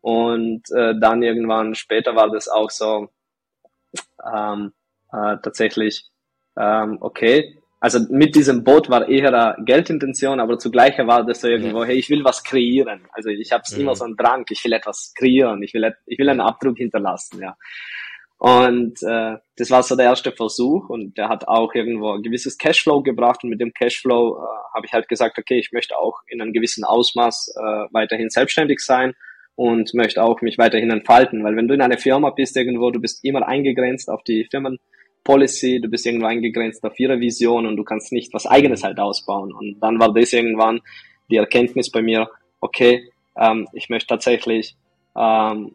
und 0.00 0.62
äh, 0.72 0.94
dann 0.98 1.22
irgendwann 1.22 1.74
später 1.74 2.16
war 2.16 2.30
das 2.30 2.48
auch 2.48 2.70
so 2.70 3.08
ähm, 4.34 4.72
äh, 5.12 5.36
tatsächlich 5.42 6.10
ähm, 6.58 6.98
okay. 7.00 7.54
Also 7.80 8.00
mit 8.10 8.34
diesem 8.34 8.64
Boot 8.64 8.90
war 8.90 9.08
eher 9.08 9.32
eine 9.32 9.64
Geldintention, 9.64 10.40
aber 10.40 10.58
zugleich 10.58 10.98
war 10.98 11.24
das 11.24 11.42
so 11.42 11.48
irgendwo, 11.48 11.84
hey, 11.84 11.96
ich 11.96 12.10
will 12.10 12.24
was 12.24 12.42
kreieren. 12.42 13.06
Also 13.12 13.28
ich 13.28 13.52
habe 13.52 13.62
mhm. 13.72 13.80
immer 13.80 13.94
so 13.94 14.04
einen 14.04 14.16
Drang, 14.16 14.44
ich 14.50 14.64
will 14.64 14.72
etwas 14.72 15.12
kreieren, 15.16 15.62
ich 15.62 15.74
will, 15.74 15.94
ich 16.06 16.18
will 16.18 16.28
einen 16.28 16.40
Abdruck 16.40 16.76
hinterlassen, 16.76 17.40
ja. 17.40 17.56
Und 18.38 19.02
äh, 19.02 19.36
das 19.56 19.70
war 19.70 19.82
so 19.82 19.96
der 19.96 20.06
erste 20.06 20.30
Versuch 20.30 20.88
und 20.88 21.18
der 21.18 21.28
hat 21.28 21.48
auch 21.48 21.74
irgendwo 21.74 22.12
ein 22.12 22.22
gewisses 22.22 22.56
Cashflow 22.56 23.02
gebracht 23.02 23.42
und 23.42 23.50
mit 23.50 23.60
dem 23.60 23.74
Cashflow 23.74 24.36
äh, 24.36 24.76
habe 24.76 24.86
ich 24.86 24.92
halt 24.92 25.08
gesagt, 25.08 25.38
okay, 25.38 25.58
ich 25.58 25.72
möchte 25.72 25.98
auch 25.98 26.20
in 26.28 26.40
einem 26.40 26.52
gewissen 26.52 26.84
Ausmaß 26.84 27.54
äh, 27.56 27.60
weiterhin 27.90 28.30
selbstständig 28.30 28.78
sein 28.78 29.14
und 29.56 29.92
möchte 29.92 30.22
auch 30.22 30.40
mich 30.40 30.56
weiterhin 30.56 30.90
entfalten, 30.90 31.42
weil 31.42 31.56
wenn 31.56 31.66
du 31.66 31.74
in 31.74 31.80
einer 31.80 31.98
Firma 31.98 32.30
bist 32.30 32.56
irgendwo, 32.56 32.92
du 32.92 33.00
bist 33.00 33.24
immer 33.24 33.44
eingegrenzt 33.48 34.08
auf 34.08 34.22
die 34.22 34.46
Firmenpolicy, 34.48 35.80
du 35.80 35.88
bist 35.88 36.06
irgendwo 36.06 36.26
eingegrenzt 36.26 36.84
auf 36.84 36.96
ihre 37.00 37.18
Vision 37.18 37.66
und 37.66 37.76
du 37.76 37.82
kannst 37.82 38.12
nicht 38.12 38.32
was 38.32 38.46
eigenes 38.46 38.84
halt 38.84 39.00
ausbauen. 39.00 39.52
Und 39.52 39.80
dann 39.80 39.98
war 39.98 40.14
das 40.14 40.32
irgendwann 40.32 40.80
die 41.28 41.38
Erkenntnis 41.38 41.90
bei 41.90 42.02
mir, 42.02 42.30
okay, 42.60 43.10
ähm, 43.36 43.66
ich 43.72 43.88
möchte 43.88 44.06
tatsächlich 44.06 44.76
ähm, 45.16 45.74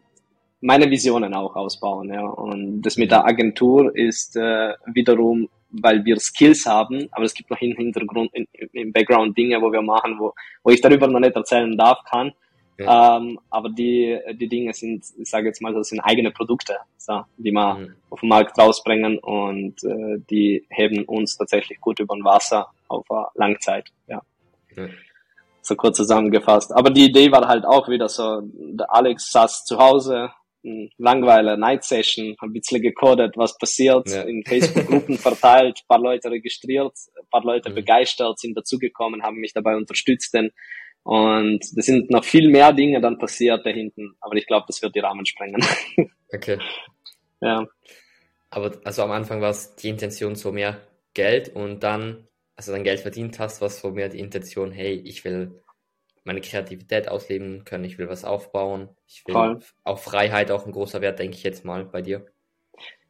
meine 0.64 0.90
Visionen 0.90 1.34
auch 1.34 1.54
ausbauen. 1.54 2.08
Ja. 2.08 2.26
Und 2.26 2.82
das 2.82 2.96
mit 2.96 3.10
der 3.10 3.24
Agentur 3.26 3.94
ist 3.94 4.34
äh, 4.36 4.72
wiederum, 4.86 5.48
weil 5.70 6.04
wir 6.04 6.18
Skills 6.18 6.64
haben, 6.66 7.06
aber 7.10 7.24
es 7.24 7.34
gibt 7.34 7.50
noch 7.50 7.60
im 7.60 7.76
Hintergrund, 7.76 8.30
in, 8.32 8.46
im 8.72 8.92
Background 8.92 9.36
Dinge, 9.36 9.60
wo 9.60 9.70
wir 9.70 9.82
machen, 9.82 10.16
wo, 10.18 10.32
wo 10.62 10.70
ich 10.70 10.80
darüber 10.80 11.06
noch 11.06 11.20
nicht 11.20 11.36
erzählen 11.36 11.76
darf, 11.76 11.98
kann. 12.04 12.32
Ja. 12.78 13.18
Ähm, 13.18 13.38
aber 13.50 13.68
die, 13.68 14.18
die 14.32 14.48
Dinge 14.48 14.72
sind, 14.72 15.04
ich 15.18 15.28
sage 15.28 15.46
jetzt 15.48 15.60
mal, 15.60 15.72
das 15.74 15.90
sind 15.90 16.00
eigene 16.00 16.30
Produkte, 16.30 16.76
so, 16.96 17.24
die 17.36 17.52
wir 17.52 17.74
mhm. 17.74 17.94
auf 18.10 18.20
den 18.20 18.28
Markt 18.30 18.58
rausbringen 18.58 19.18
und 19.18 19.84
äh, 19.84 20.18
die 20.30 20.64
heben 20.70 21.04
uns 21.04 21.36
tatsächlich 21.36 21.80
gut 21.80 22.00
über 22.00 22.14
den 22.16 22.24
Wasser 22.24 22.68
auf 22.88 23.06
Langzeit. 23.34 23.90
Ja. 24.06 24.22
ja. 24.76 24.86
So 25.60 25.76
kurz 25.76 25.98
zusammengefasst. 25.98 26.74
Aber 26.74 26.90
die 26.90 27.04
Idee 27.04 27.30
war 27.30 27.46
halt 27.46 27.64
auch 27.64 27.88
wieder 27.88 28.08
so, 28.08 28.40
der 28.42 28.92
Alex 28.92 29.30
saß 29.30 29.64
zu 29.64 29.78
Hause, 29.78 30.30
Langweiler, 30.96 31.56
Night 31.56 31.84
Session, 31.84 32.36
ein 32.40 32.52
bisschen 32.52 32.80
gecodet, 32.80 33.36
was 33.36 33.58
passiert, 33.58 34.08
ja. 34.08 34.22
in 34.22 34.42
Facebook-Gruppen 34.44 35.18
verteilt, 35.18 35.80
paar 35.88 36.00
Leute 36.00 36.30
registriert, 36.30 36.92
paar 37.30 37.44
Leute 37.44 37.70
mhm. 37.70 37.74
begeistert, 37.74 38.38
sind 38.38 38.56
dazugekommen, 38.56 39.22
haben 39.22 39.36
mich 39.36 39.52
dabei 39.52 39.76
unterstützt, 39.76 40.32
denn 40.34 40.50
und 41.04 41.62
es 41.62 41.84
sind 41.84 42.10
noch 42.10 42.24
viel 42.24 42.48
mehr 42.48 42.72
Dinge 42.72 42.98
dann 42.98 43.18
passiert 43.18 43.66
da 43.66 43.70
hinten, 43.70 44.16
aber 44.20 44.36
ich 44.36 44.46
glaube, 44.46 44.64
das 44.66 44.80
wird 44.80 44.94
die 44.94 45.00
Rahmen 45.00 45.26
sprengen. 45.26 45.62
Okay. 46.32 46.58
Ja. 47.40 47.64
Aber 48.50 48.72
also 48.82 49.02
am 49.02 49.12
Anfang 49.12 49.40
war 49.40 49.50
es 49.50 49.76
die 49.76 49.88
Intention 49.88 50.34
so 50.34 50.50
mehr 50.50 50.80
Geld 51.12 51.54
und 51.54 51.84
dann, 51.84 52.26
also 52.56 52.72
dann 52.72 52.82
Geld 52.82 52.98
verdient 52.98 53.38
hast, 53.38 53.60
war 53.60 53.68
so 53.68 53.92
mehr 53.92 54.08
die 54.08 54.18
Intention, 54.18 54.72
hey, 54.72 54.94
ich 54.94 55.24
will 55.24 55.62
meine 56.24 56.40
Kreativität 56.40 57.08
ausleben 57.08 57.64
können, 57.64 57.84
ich 57.84 57.98
will 57.98 58.08
was 58.08 58.24
aufbauen, 58.24 58.88
ich 59.06 59.22
will 59.26 59.34
Voll. 59.34 59.60
auch 59.84 59.98
Freiheit, 59.98 60.50
auch 60.50 60.66
ein 60.66 60.72
großer 60.72 61.00
Wert, 61.00 61.18
denke 61.18 61.36
ich 61.36 61.42
jetzt 61.42 61.64
mal 61.64 61.84
bei 61.84 62.02
dir. 62.02 62.26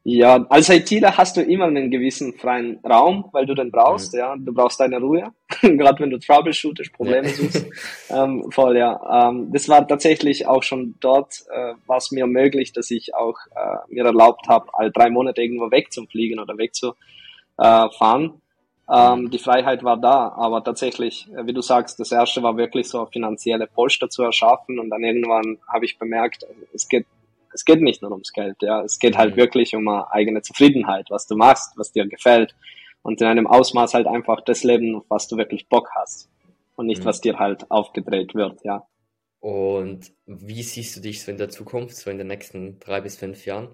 Ja, 0.07 0.45
als 0.51 0.69
ITler 0.69 1.17
hast 1.17 1.39
du 1.39 1.41
immer 1.41 1.65
einen 1.65 1.91
gewissen 1.91 2.35
freien 2.35 2.79
Raum, 2.85 3.31
weil 3.33 3.47
du 3.47 3.55
den 3.55 3.71
brauchst, 3.71 4.13
mhm. 4.13 4.19
ja. 4.19 4.37
Du 4.37 4.53
brauchst 4.53 4.79
deine 4.79 4.99
Ruhe, 5.01 5.33
gerade 5.63 5.99
wenn 6.01 6.11
du 6.11 6.19
Troubleshooters, 6.19 6.91
Probleme 6.91 7.27
suchst. 7.31 7.67
ähm, 8.11 8.45
voll, 8.51 8.77
ja. 8.77 9.31
Ähm, 9.31 9.51
das 9.51 9.67
war 9.71 9.89
tatsächlich 9.89 10.47
auch 10.47 10.63
schon 10.63 10.97
dort, 11.01 11.45
äh, 11.51 11.73
war 11.87 11.97
es 11.97 12.11
mir 12.11 12.27
möglich, 12.27 12.75
dass 12.75 12.91
ich 12.91 13.15
auch 13.15 13.39
äh, 13.57 13.95
mir 13.95 14.05
erlaubt 14.05 14.47
habe, 14.47 14.67
all 14.75 14.93
drei 14.93 15.09
Monate 15.09 15.41
irgendwo 15.41 15.71
wegzufliegen 15.71 16.39
oder 16.39 16.59
wegzufahren. 16.59 18.43
Ähm, 18.91 19.31
die 19.31 19.39
Freiheit 19.39 19.83
war 19.83 19.97
da, 19.97 20.29
aber 20.37 20.63
tatsächlich, 20.63 21.29
äh, 21.35 21.47
wie 21.47 21.55
du 21.55 21.63
sagst, 21.63 21.99
das 22.01 22.13
erste 22.13 22.43
war 22.43 22.57
wirklich 22.57 22.89
so 22.89 23.07
finanzielle 23.07 23.67
Polster 23.67 24.11
zu 24.11 24.23
erschaffen 24.23 24.79
und 24.79 24.91
dann 24.91 25.03
irgendwann 25.03 25.59
habe 25.67 25.87
ich 25.87 25.99
bemerkt, 25.99 26.47
es 26.75 26.87
geht, 26.89 27.07
es 27.55 27.65
geht 27.65 27.81
nicht 27.81 28.03
nur 28.03 28.11
ums 28.11 28.33
Geld, 28.33 28.57
ja, 28.61 28.83
es 28.83 28.99
geht 28.99 29.17
halt 29.17 29.37
mhm. 29.37 29.41
wirklich 29.41 29.75
um 29.75 29.89
eine 29.89 30.13
eigene 30.13 30.43
Zufriedenheit, 30.43 31.07
was 31.09 31.27
du 31.27 31.35
machst, 31.35 31.79
was 31.79 31.93
dir 31.93 32.07
gefällt 32.07 32.55
und 33.03 33.23
in 33.23 33.27
einem 33.27 33.47
Ausmaß 33.47 33.95
halt 33.95 34.07
einfach 34.07 34.43
das 34.43 34.65
Leben, 34.65 34.97
auf 34.97 35.05
was 35.09 35.29
du 35.29 35.39
wirklich 35.39 35.67
Bock 35.69 35.89
hast 35.95 36.29
und 36.77 36.87
nicht, 36.87 37.01
mhm. 37.01 37.07
was 37.07 37.23
dir 37.23 37.39
halt 37.39 37.71
aufgedreht 37.71 38.35
wird, 38.35 38.65
ja. 38.65 38.87
Und 39.41 40.13
wie 40.27 40.63
siehst 40.63 40.97
du 40.97 41.01
dich 41.01 41.23
so 41.23 41.31
in 41.31 41.37
der 41.39 41.51
Zukunft, 41.51 41.97
so 41.97 42.11
in 42.11 42.19
den 42.19 42.27
nächsten 42.27 42.81
drei 42.81 43.01
bis 43.01 43.17
fünf 43.17 43.45
Jahren? 43.47 43.69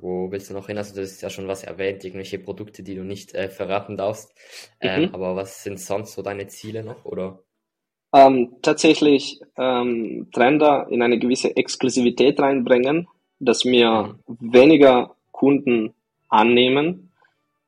Wo 0.00 0.30
willst 0.30 0.50
du 0.50 0.54
noch 0.54 0.66
hin? 0.66 0.78
Also, 0.78 0.94
du 0.94 1.02
hast 1.02 1.20
ja 1.20 1.30
schon 1.30 1.48
was 1.48 1.62
erwähnt, 1.62 2.04
irgendwelche 2.04 2.38
Produkte, 2.38 2.82
die 2.82 2.94
du 2.94 3.04
nicht 3.04 3.34
äh, 3.34 3.48
verraten 3.48 3.96
darfst. 3.96 4.34
Ähm, 4.80 5.02
mhm. 5.02 5.14
Aber 5.14 5.36
was 5.36 5.62
sind 5.62 5.78
sonst 5.78 6.14
so 6.14 6.22
deine 6.22 6.46
Ziele 6.46 6.82
noch? 6.82 7.04
Oder? 7.04 7.40
Ähm, 8.12 8.56
tatsächlich 8.62 9.40
ähm, 9.56 10.28
Trender 10.32 10.88
in 10.90 11.02
eine 11.02 11.18
gewisse 11.18 11.56
Exklusivität 11.56 12.40
reinbringen, 12.40 13.08
dass 13.38 13.64
wir 13.64 14.16
mhm. 14.26 14.52
weniger 14.52 15.14
Kunden 15.30 15.94
annehmen, 16.28 17.12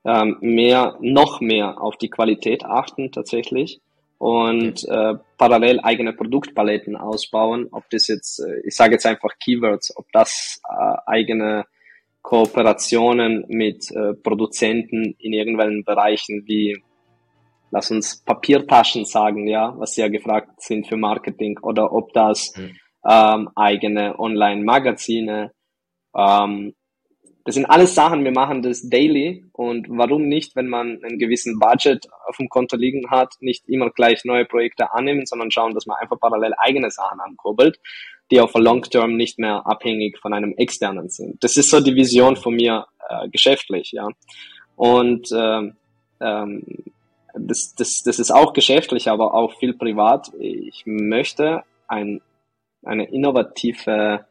ähm, 0.05 0.39
mehr, 0.41 0.97
noch 1.01 1.41
mehr 1.41 1.81
auf 1.81 1.97
die 1.97 2.11
Qualität 2.11 2.65
achten 2.65 3.13
tatsächlich 3.13 3.81
und 4.19 4.85
äh, 4.89 5.15
parallel 5.37 5.81
eigene 5.81 6.13
Produktpaletten 6.13 6.97
ausbauen, 6.97 7.69
ob 7.73 7.89
das 7.91 8.09
jetzt, 8.09 8.41
äh, 8.41 8.61
ich 8.65 8.75
sage 8.75 8.95
jetzt 8.95 9.07
einfach 9.07 9.31
Keywords, 9.39 9.97
ob 9.97 10.07
das 10.13 10.61
äh, 10.69 10.97
eigene 11.07 11.65
Kooperationen 12.23 13.45
mit 13.49 13.91
äh, 13.91 14.15
Produzenten 14.15 15.15
in 15.19 15.33
irgendwelchen 15.33 15.85
Bereichen 15.85 16.45
wie, 16.47 16.83
lass 17.71 17.91
uns 17.91 18.23
Papiertaschen 18.25 19.05
sagen, 19.05 19.49
ja, 19.49 19.75
was 19.77 19.97
ja 19.97 20.09
gefragt 20.09 20.63
sind 20.63 20.87
für 20.87 20.97
Marketing, 20.97 21.59
oder 21.63 21.93
ob 21.93 22.13
das 22.13 22.55
mhm. 22.57 22.77
ähm, 23.09 23.49
eigene 23.57 24.19
Online-Magazine, 24.19 25.53
ähm, 26.17 26.75
das 27.45 27.57
sind 27.57 27.67
alles 27.67 27.95
Sachen, 27.95 28.23
wir 28.23 28.31
machen 28.31 28.63
das 28.63 28.89
daily 28.89 29.45
und 29.53 29.89
warum 29.91 30.29
nicht, 30.29 30.55
wenn 30.55 30.69
man 30.69 31.01
einen 31.03 31.19
gewissen 31.19 31.59
Budget 31.59 32.07
auf 32.29 32.37
dem 32.37 32.49
Konto 32.49 32.77
liegen 32.77 33.11
hat, 33.11 33.35
nicht 33.41 33.69
immer 33.69 33.91
gleich 33.91 34.25
neue 34.25 34.45
Projekte 34.45 34.93
annehmen, 34.93 35.27
sondern 35.27 35.51
schauen, 35.51 35.75
dass 35.75 35.87
man 35.87 35.99
einfach 36.01 36.21
parallel 36.21 36.55
eigene 36.57 36.91
Sachen 36.91 37.19
ankurbelt, 37.19 37.81
die 38.33 38.41
auf 38.41 38.55
Long 38.55 38.83
Term 38.83 39.17
nicht 39.17 39.39
mehr 39.39 39.67
abhängig 39.67 40.19
von 40.19 40.33
einem 40.33 40.55
externen 40.57 41.09
sind. 41.11 41.45
Das 41.45 41.57
ist 41.57 41.71
so 41.71 41.81
die 41.81 41.95
Vision 41.95 42.35
von 42.37 42.55
mir 42.55 42.87
äh, 43.09 43.29
geschäftlich, 43.29 43.93
ja. 43.93 44.09
Und 44.75 45.29
ähm, 45.37 45.77
ähm, 46.21 46.65
das, 47.35 47.75
das, 47.75 48.03
das 48.03 48.19
ist 48.19 48.31
auch 48.31 48.53
geschäftlich, 48.55 49.09
aber 49.09 49.35
auch 49.35 49.59
viel 49.59 49.75
privat. 49.75 50.33
Ich 50.39 50.83
möchte 50.87 51.63
ein, 51.87 52.21
eine 52.83 53.05
innovative 53.05 54.27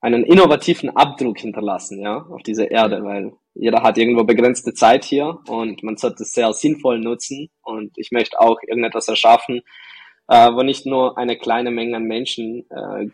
einen 0.00 0.24
innovativen 0.24 0.90
Abdruck 0.90 1.38
hinterlassen, 1.38 2.00
ja, 2.00 2.18
auf 2.30 2.42
dieser 2.42 2.70
Erde, 2.70 3.02
weil 3.02 3.32
jeder 3.54 3.82
hat 3.82 3.98
irgendwo 3.98 4.22
begrenzte 4.22 4.72
Zeit 4.72 5.04
hier 5.04 5.38
und 5.48 5.82
man 5.82 5.96
sollte 5.96 6.22
es 6.22 6.32
sehr 6.32 6.52
sinnvoll 6.52 7.00
nutzen 7.00 7.48
und 7.62 7.92
ich 7.96 8.12
möchte 8.12 8.38
auch 8.38 8.58
irgendetwas 8.62 9.08
erschaffen, 9.08 9.62
äh, 10.28 10.50
wo 10.52 10.62
nicht 10.62 10.86
nur 10.86 11.18
eine 11.18 11.36
kleine 11.36 11.70
Menge 11.70 11.96
an 11.96 12.04
Menschen 12.04 12.66
äh, 12.70 13.08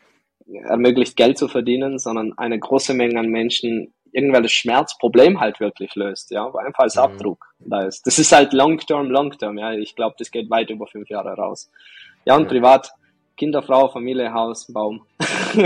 ermöglicht, 0.64 1.16
Geld 1.16 1.38
zu 1.38 1.48
verdienen, 1.48 1.98
sondern 1.98 2.36
eine 2.36 2.58
große 2.58 2.94
Menge 2.94 3.20
an 3.20 3.28
Menschen 3.28 3.92
irgendwelches 4.12 4.52
Schmerzproblem 4.52 5.40
halt 5.40 5.58
wirklich 5.60 5.94
löst, 5.94 6.30
ja, 6.30 6.52
wo 6.52 6.58
einfach 6.58 6.84
als 6.84 6.96
mhm. 6.96 7.02
Abdruck 7.02 7.46
da 7.58 7.86
ist. 7.86 8.06
Das 8.06 8.18
ist 8.18 8.32
halt 8.32 8.52
long 8.52 8.78
term, 8.78 9.10
long 9.10 9.30
term, 9.32 9.58
ja. 9.58 9.72
Ich 9.72 9.96
glaube, 9.96 10.16
das 10.18 10.30
geht 10.30 10.50
weit 10.50 10.70
über 10.70 10.86
fünf 10.86 11.08
Jahre 11.08 11.34
raus. 11.34 11.70
Ja, 12.24 12.36
und 12.36 12.44
ja. 12.44 12.48
privat 12.48 12.92
Kinder, 13.36 13.62
Frau, 13.62 13.88
Familie, 13.88 14.32
Haus, 14.32 14.70
Baum. 14.70 15.06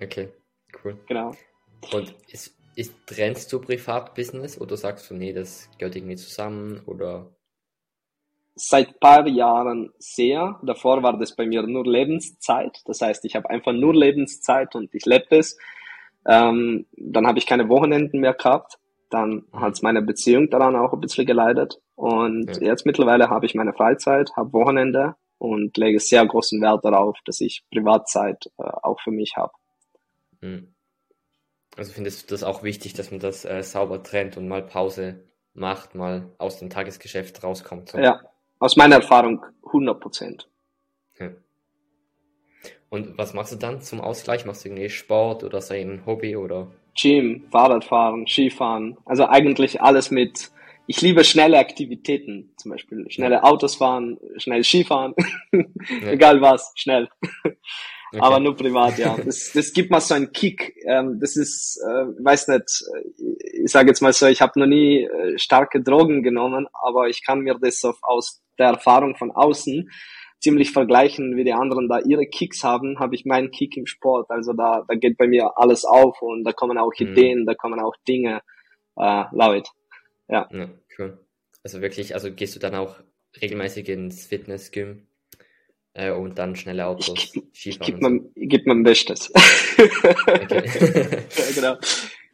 okay, 0.00 0.30
cool. 0.82 0.98
Genau. 1.06 1.34
Und 1.92 2.14
ist, 2.28 2.56
ist, 2.74 2.94
trennst 3.06 3.52
du 3.52 3.60
Privatbusiness 3.60 4.58
oder 4.60 4.76
sagst 4.76 5.10
du, 5.10 5.14
nee, 5.14 5.32
das 5.32 5.68
gehört 5.78 5.96
irgendwie 5.96 6.16
zusammen 6.16 6.80
oder? 6.86 7.30
Seit 8.54 9.00
paar 9.00 9.26
Jahren 9.26 9.92
sehr. 9.98 10.60
Davor 10.62 11.02
war 11.02 11.18
das 11.18 11.34
bei 11.34 11.46
mir 11.46 11.62
nur 11.62 11.86
Lebenszeit. 11.86 12.80
Das 12.84 13.00
heißt, 13.00 13.24
ich 13.24 13.34
habe 13.34 13.48
einfach 13.48 13.72
nur 13.72 13.94
Lebenszeit 13.94 14.74
und 14.74 14.94
ich 14.94 15.06
lebe 15.06 15.36
es. 15.36 15.56
Ähm, 16.26 16.86
dann 16.92 17.26
habe 17.26 17.38
ich 17.38 17.46
keine 17.46 17.68
Wochenenden 17.68 18.20
mehr 18.20 18.34
gehabt. 18.34 18.78
Dann 19.10 19.44
hat 19.52 19.82
meine 19.82 20.02
Beziehung 20.02 20.50
daran 20.50 20.76
auch 20.76 20.92
ein 20.92 21.00
bisschen 21.00 21.26
geleitet. 21.26 21.80
Und 21.94 22.56
ja. 22.56 22.68
jetzt 22.68 22.86
mittlerweile 22.86 23.30
habe 23.30 23.46
ich 23.46 23.54
meine 23.54 23.72
Freizeit, 23.72 24.30
habe 24.36 24.52
Wochenende 24.52 25.16
und 25.38 25.76
lege 25.76 25.98
sehr 25.98 26.24
großen 26.26 26.60
Wert 26.62 26.84
darauf, 26.84 27.18
dass 27.24 27.40
ich 27.40 27.64
Privatzeit 27.70 28.46
äh, 28.58 28.62
auch 28.62 29.00
für 29.00 29.10
mich 29.10 29.34
habe. 29.36 29.52
Hm. 30.40 30.74
Also 31.76 31.92
findest 31.92 32.30
du 32.30 32.34
das 32.34 32.42
auch 32.42 32.62
wichtig, 32.62 32.92
dass 32.94 33.10
man 33.10 33.20
das 33.20 33.44
äh, 33.44 33.62
sauber 33.62 34.02
trennt 34.02 34.36
und 34.36 34.46
mal 34.46 34.62
Pause 34.62 35.24
macht, 35.54 35.94
mal 35.94 36.30
aus 36.38 36.58
dem 36.58 36.70
Tagesgeschäft 36.70 37.42
rauskommt? 37.42 37.90
So? 37.90 37.98
Ja, 37.98 38.20
aus 38.62 38.76
meiner 38.76 38.96
Erfahrung 38.96 39.44
100 39.66 40.00
Prozent. 40.00 40.48
Und 42.88 43.16
was 43.16 43.32
machst 43.32 43.52
du 43.52 43.56
dann 43.56 43.80
zum 43.80 44.02
Ausgleich? 44.02 44.44
Machst 44.44 44.64
du 44.64 44.68
irgendwie 44.68 44.90
Sport 44.90 45.44
oder 45.44 45.62
so 45.62 45.72
ein 45.72 46.02
Hobby 46.04 46.36
oder? 46.36 46.70
Gym, 46.94 47.46
Fahrradfahren, 47.50 48.26
Skifahren. 48.26 48.98
Also 49.06 49.26
eigentlich 49.26 49.80
alles 49.80 50.10
mit 50.10 50.50
ich 50.86 51.00
liebe 51.00 51.24
schnelle 51.24 51.58
Aktivitäten, 51.58 52.52
zum 52.58 52.72
Beispiel 52.72 53.10
schnelle 53.10 53.44
Autos 53.44 53.76
fahren, 53.76 54.18
schnell 54.36 54.62
Skifahren, 54.62 55.14
ja. 55.52 56.10
egal 56.10 56.42
was, 56.42 56.72
schnell. 56.74 57.08
Okay. 58.12 58.20
Aber 58.20 58.40
nur 58.40 58.54
privat, 58.54 58.98
ja. 58.98 59.16
Das, 59.24 59.52
das 59.54 59.72
gibt 59.72 59.90
mal 59.90 60.00
so 60.00 60.12
einen 60.12 60.32
Kick. 60.32 60.76
Ähm, 60.84 61.18
das 61.18 61.36
ist, 61.36 61.80
äh, 61.82 62.04
weiß 62.22 62.48
nicht, 62.48 62.84
ich 63.64 63.70
sage 63.70 63.88
jetzt 63.88 64.00
mal 64.00 64.12
so, 64.12 64.26
ich 64.26 64.40
habe 64.40 64.58
noch 64.58 64.66
nie 64.66 65.04
äh, 65.04 65.38
starke 65.38 65.82
Drogen 65.82 66.22
genommen, 66.22 66.66
aber 66.72 67.08
ich 67.08 67.24
kann 67.24 67.40
mir 67.40 67.56
das 67.60 67.84
auf, 67.84 67.98
aus 68.02 68.42
der 68.58 68.68
Erfahrung 68.68 69.16
von 69.16 69.30
außen 69.30 69.90
ziemlich 70.40 70.72
vergleichen, 70.72 71.36
wie 71.36 71.44
die 71.44 71.52
anderen 71.52 71.88
da 71.88 72.00
ihre 72.00 72.26
Kicks 72.26 72.64
haben, 72.64 72.98
habe 72.98 73.14
ich 73.14 73.24
meinen 73.24 73.50
Kick 73.50 73.76
im 73.76 73.86
Sport. 73.86 74.28
Also 74.30 74.52
da, 74.52 74.84
da 74.86 74.94
geht 74.96 75.16
bei 75.16 75.28
mir 75.28 75.52
alles 75.56 75.84
auf 75.84 76.20
und 76.20 76.44
da 76.44 76.52
kommen 76.52 76.78
auch 76.78 76.92
mhm. 76.98 77.06
Ideen, 77.06 77.46
da 77.46 77.54
kommen 77.54 77.80
auch 77.80 77.94
Dinge. 78.08 78.42
Äh, 78.96 79.24
love 79.30 79.58
it. 79.58 79.68
Ja. 80.28 80.48
ja. 80.52 80.68
Cool. 80.98 81.18
Also 81.62 81.80
wirklich, 81.80 82.14
also 82.14 82.32
gehst 82.32 82.56
du 82.56 82.60
dann 82.60 82.74
auch 82.74 82.96
regelmäßig 83.40 83.88
ins 83.88 84.26
Fitness-Gym 84.26 85.06
äh, 85.94 86.10
und 86.10 86.38
dann 86.38 86.56
schnelle 86.56 86.86
Autos, 86.86 87.32
ich, 87.34 87.42
Skifahren? 87.52 87.52
Ich 87.54 87.80
gebe 87.80 87.98
mein, 88.00 88.32
geb 88.34 88.66
mein 88.66 88.82
Bestes. 88.82 89.32
Okay. 89.76 90.64
ja, 91.36 91.54
genau. 91.54 91.76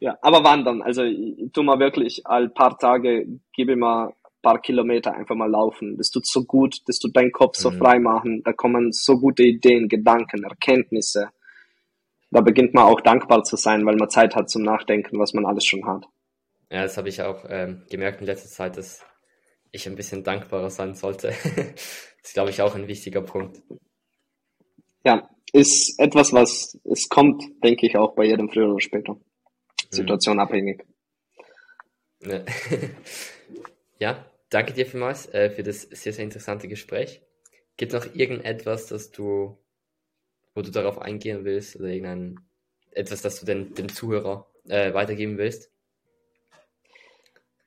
Ja, 0.01 0.17
aber 0.23 0.45
wandern. 0.45 0.83
Also 0.83 1.03
ich 1.03 1.51
tu 1.53 1.63
mal 1.63 1.81
wirklich 1.81 2.23
all 2.25 2.49
paar 2.51 2.79
Tage, 2.79 3.27
gebe 3.53 3.77
mal 3.77 4.15
paar 4.43 4.61
Kilometer 4.61 5.15
einfach 5.15 5.35
mal 5.35 5.51
laufen. 5.51 5.97
Das 5.97 6.11
tut 6.11 6.27
so 6.27 6.45
gut, 6.45 6.77
das 6.87 6.99
tut 6.99 7.17
deinen 7.17 7.33
Kopf 7.33 7.57
so 7.57 7.71
mhm. 7.71 7.79
frei 7.79 7.99
machen. 7.99 8.43
Da 8.45 8.53
kommen 8.53 8.93
so 8.93 9.19
gute 9.19 9.43
Ideen, 9.43 9.89
Gedanken, 9.89 10.45
Erkenntnisse. 10.45 11.31
Da 12.31 12.41
beginnt 12.41 12.75
man 12.75 12.85
auch 12.85 13.01
dankbar 13.01 13.43
zu 13.45 13.57
sein, 13.57 13.85
weil 13.87 13.97
man 13.97 14.11
Zeit 14.11 14.37
hat 14.37 14.51
zum 14.51 14.63
Nachdenken, 14.63 15.19
was 15.19 15.33
man 15.33 15.47
alles 15.47 15.65
schon 15.65 15.87
hat. 15.87 16.05
Ja, 16.71 16.83
das 16.83 16.97
habe 16.97 17.09
ich 17.09 17.23
auch 17.23 17.45
ähm, 17.49 17.83
gemerkt 17.91 18.21
in 18.21 18.27
letzter 18.27 18.49
Zeit, 18.49 18.77
dass 18.77 19.03
ich 19.73 19.87
ein 19.89 19.97
bisschen 19.97 20.23
dankbarer 20.25 20.71
sein 20.71 20.95
sollte. 20.95 21.29
das 21.57 22.23
ist, 22.23 22.35
glaube 22.35 22.51
ich, 22.51 22.61
auch 22.61 22.75
ein 22.75 22.87
wichtiger 22.87 23.23
Punkt. 23.23 23.63
Ja, 25.05 25.29
ist 25.53 25.99
etwas, 25.99 26.33
was 26.33 26.79
es 26.85 27.09
kommt, 27.09 27.43
denke 27.65 27.87
ich, 27.87 27.97
auch 27.97 28.15
bei 28.15 28.25
jedem 28.25 28.51
früher 28.51 28.69
oder 28.69 28.81
später. 28.81 29.17
Situation 29.90 30.40
abhängig. 30.40 30.85
Ja. 32.20 32.44
ja, 33.98 34.24
danke 34.51 34.72
dir 34.72 34.87
vielmals 34.87 35.33
äh, 35.33 35.51
für 35.51 35.62
das 35.62 35.83
sehr, 35.83 36.12
sehr 36.12 36.24
interessante 36.24 36.68
Gespräch. 36.68 37.22
Gibt 37.77 37.92
es 37.92 38.05
noch 38.05 38.14
irgendetwas, 38.14 38.87
dass 38.87 39.12
du, 39.12 39.57
wo 40.55 40.62
du 40.62 40.70
darauf 40.70 40.98
eingehen 40.98 41.44
willst 41.44 41.77
oder 41.77 41.88
irgendein 41.88 42.40
etwas, 42.90 43.22
das 43.22 43.40
du 43.40 43.46
den, 43.46 43.74
dem 43.74 43.88
Zuhörer 43.88 44.51
äh, 44.68 44.92
weitergeben 44.94 45.38
willst? 45.38 45.70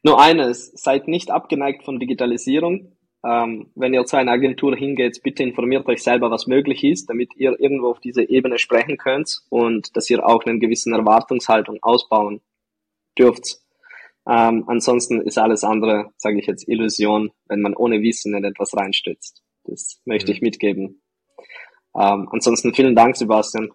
Nur 0.04 0.20
eines, 0.20 0.72
seid 0.72 1.08
nicht 1.08 1.30
abgeneigt 1.32 1.84
von 1.84 2.00
Digitalisierung. 2.00 2.98
Ähm, 3.24 3.72
wenn 3.76 3.94
ihr 3.94 4.06
zu 4.06 4.18
einer 4.18 4.32
Agentur 4.32 4.76
hingeht, 4.76 5.22
bitte 5.24 5.44
informiert 5.44 5.88
euch 5.88 6.02
selber, 6.02 6.32
was 6.32 6.48
möglich 6.48 6.84
ist, 6.84 7.10
damit 7.10 7.36
ihr 7.36 7.60
irgendwo 7.60 7.92
auf 7.92 8.00
diese 8.00 8.28
Ebene 8.28 8.58
sprechen 8.58 8.98
könnt 8.98 9.42
und 9.50 9.96
dass 9.96 10.10
ihr 10.10 10.26
auch 10.26 10.44
eine 10.46 10.60
gewisse 10.60 10.90
Erwartungshaltung 10.92 11.80
ausbauen 11.82 12.42
dürft. 13.18 13.60
Ähm, 14.28 14.64
ansonsten 14.68 15.22
ist 15.22 15.38
alles 15.38 15.64
andere, 15.64 16.12
sage 16.18 16.40
ich 16.40 16.48
jetzt, 16.48 16.68
Illusion, 16.68 17.32
wenn 17.48 17.62
man 17.62 17.76
ohne 17.76 18.02
Wissen 18.02 18.36
in 18.36 18.44
etwas 18.44 18.76
reinstützt. 18.76 19.44
Das 19.66 20.02
möchte 20.06 20.32
mhm. 20.32 20.36
ich 20.36 20.42
mitgeben. 20.42 21.02
Ähm, 21.96 22.28
ansonsten 22.32 22.74
vielen 22.74 22.96
Dank, 22.96 23.18
Sebastian. 23.18 23.72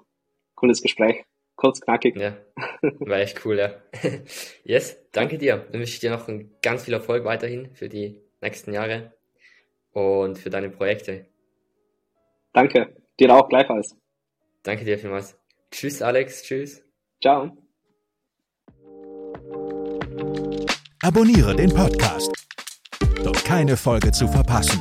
Cooles 0.55 0.83
Gespräch 0.83 1.25
kurz, 1.57 1.81
knackig. 1.81 2.17
Ja, 2.17 2.37
war 2.83 3.19
echt 3.19 3.45
cool, 3.45 3.59
ja. 3.59 3.75
yes, 4.65 4.97
danke 5.13 5.39
dir. 5.39 5.57
Dann 5.57 5.81
wünsche 5.81 5.95
ich 5.95 6.01
dir 6.01 6.11
noch 6.11 6.29
ganz 6.63 6.85
viel 6.85 6.95
Erfolg 6.95 7.25
weiterhin 7.25 7.75
für 7.75 7.89
die 7.89 8.23
nächsten 8.41 8.73
Jahre 8.73 9.13
und 9.97 10.37
für 10.39 10.51
deine 10.51 10.69
Projekte. 10.69 11.27
Danke, 12.53 12.95
dir 13.19 13.35
auch 13.35 13.49
gleichfalls. 13.49 13.97
Danke 14.63 14.85
dir 14.85 14.99
vielmals. 14.99 15.39
Tschüss, 15.71 16.03
Alex, 16.03 16.43
tschüss. 16.43 16.83
Ciao. 17.23 17.57
Abonniere 21.03 21.57
den 21.57 21.73
Podcast, 21.73 22.31
um 23.25 23.33
keine 23.33 23.77
Folge 23.77 24.13
zu 24.13 24.29
verpassen. 24.29 24.81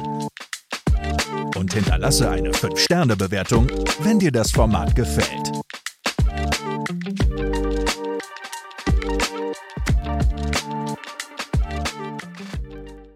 Und 1.55 1.73
hinterlasse 1.73 2.29
eine 2.29 2.51
5-Sterne-Bewertung, 2.51 3.67
wenn 4.01 4.19
dir 4.19 4.31
das 4.31 4.51
Format 4.51 4.95
gefällt. 4.95 5.64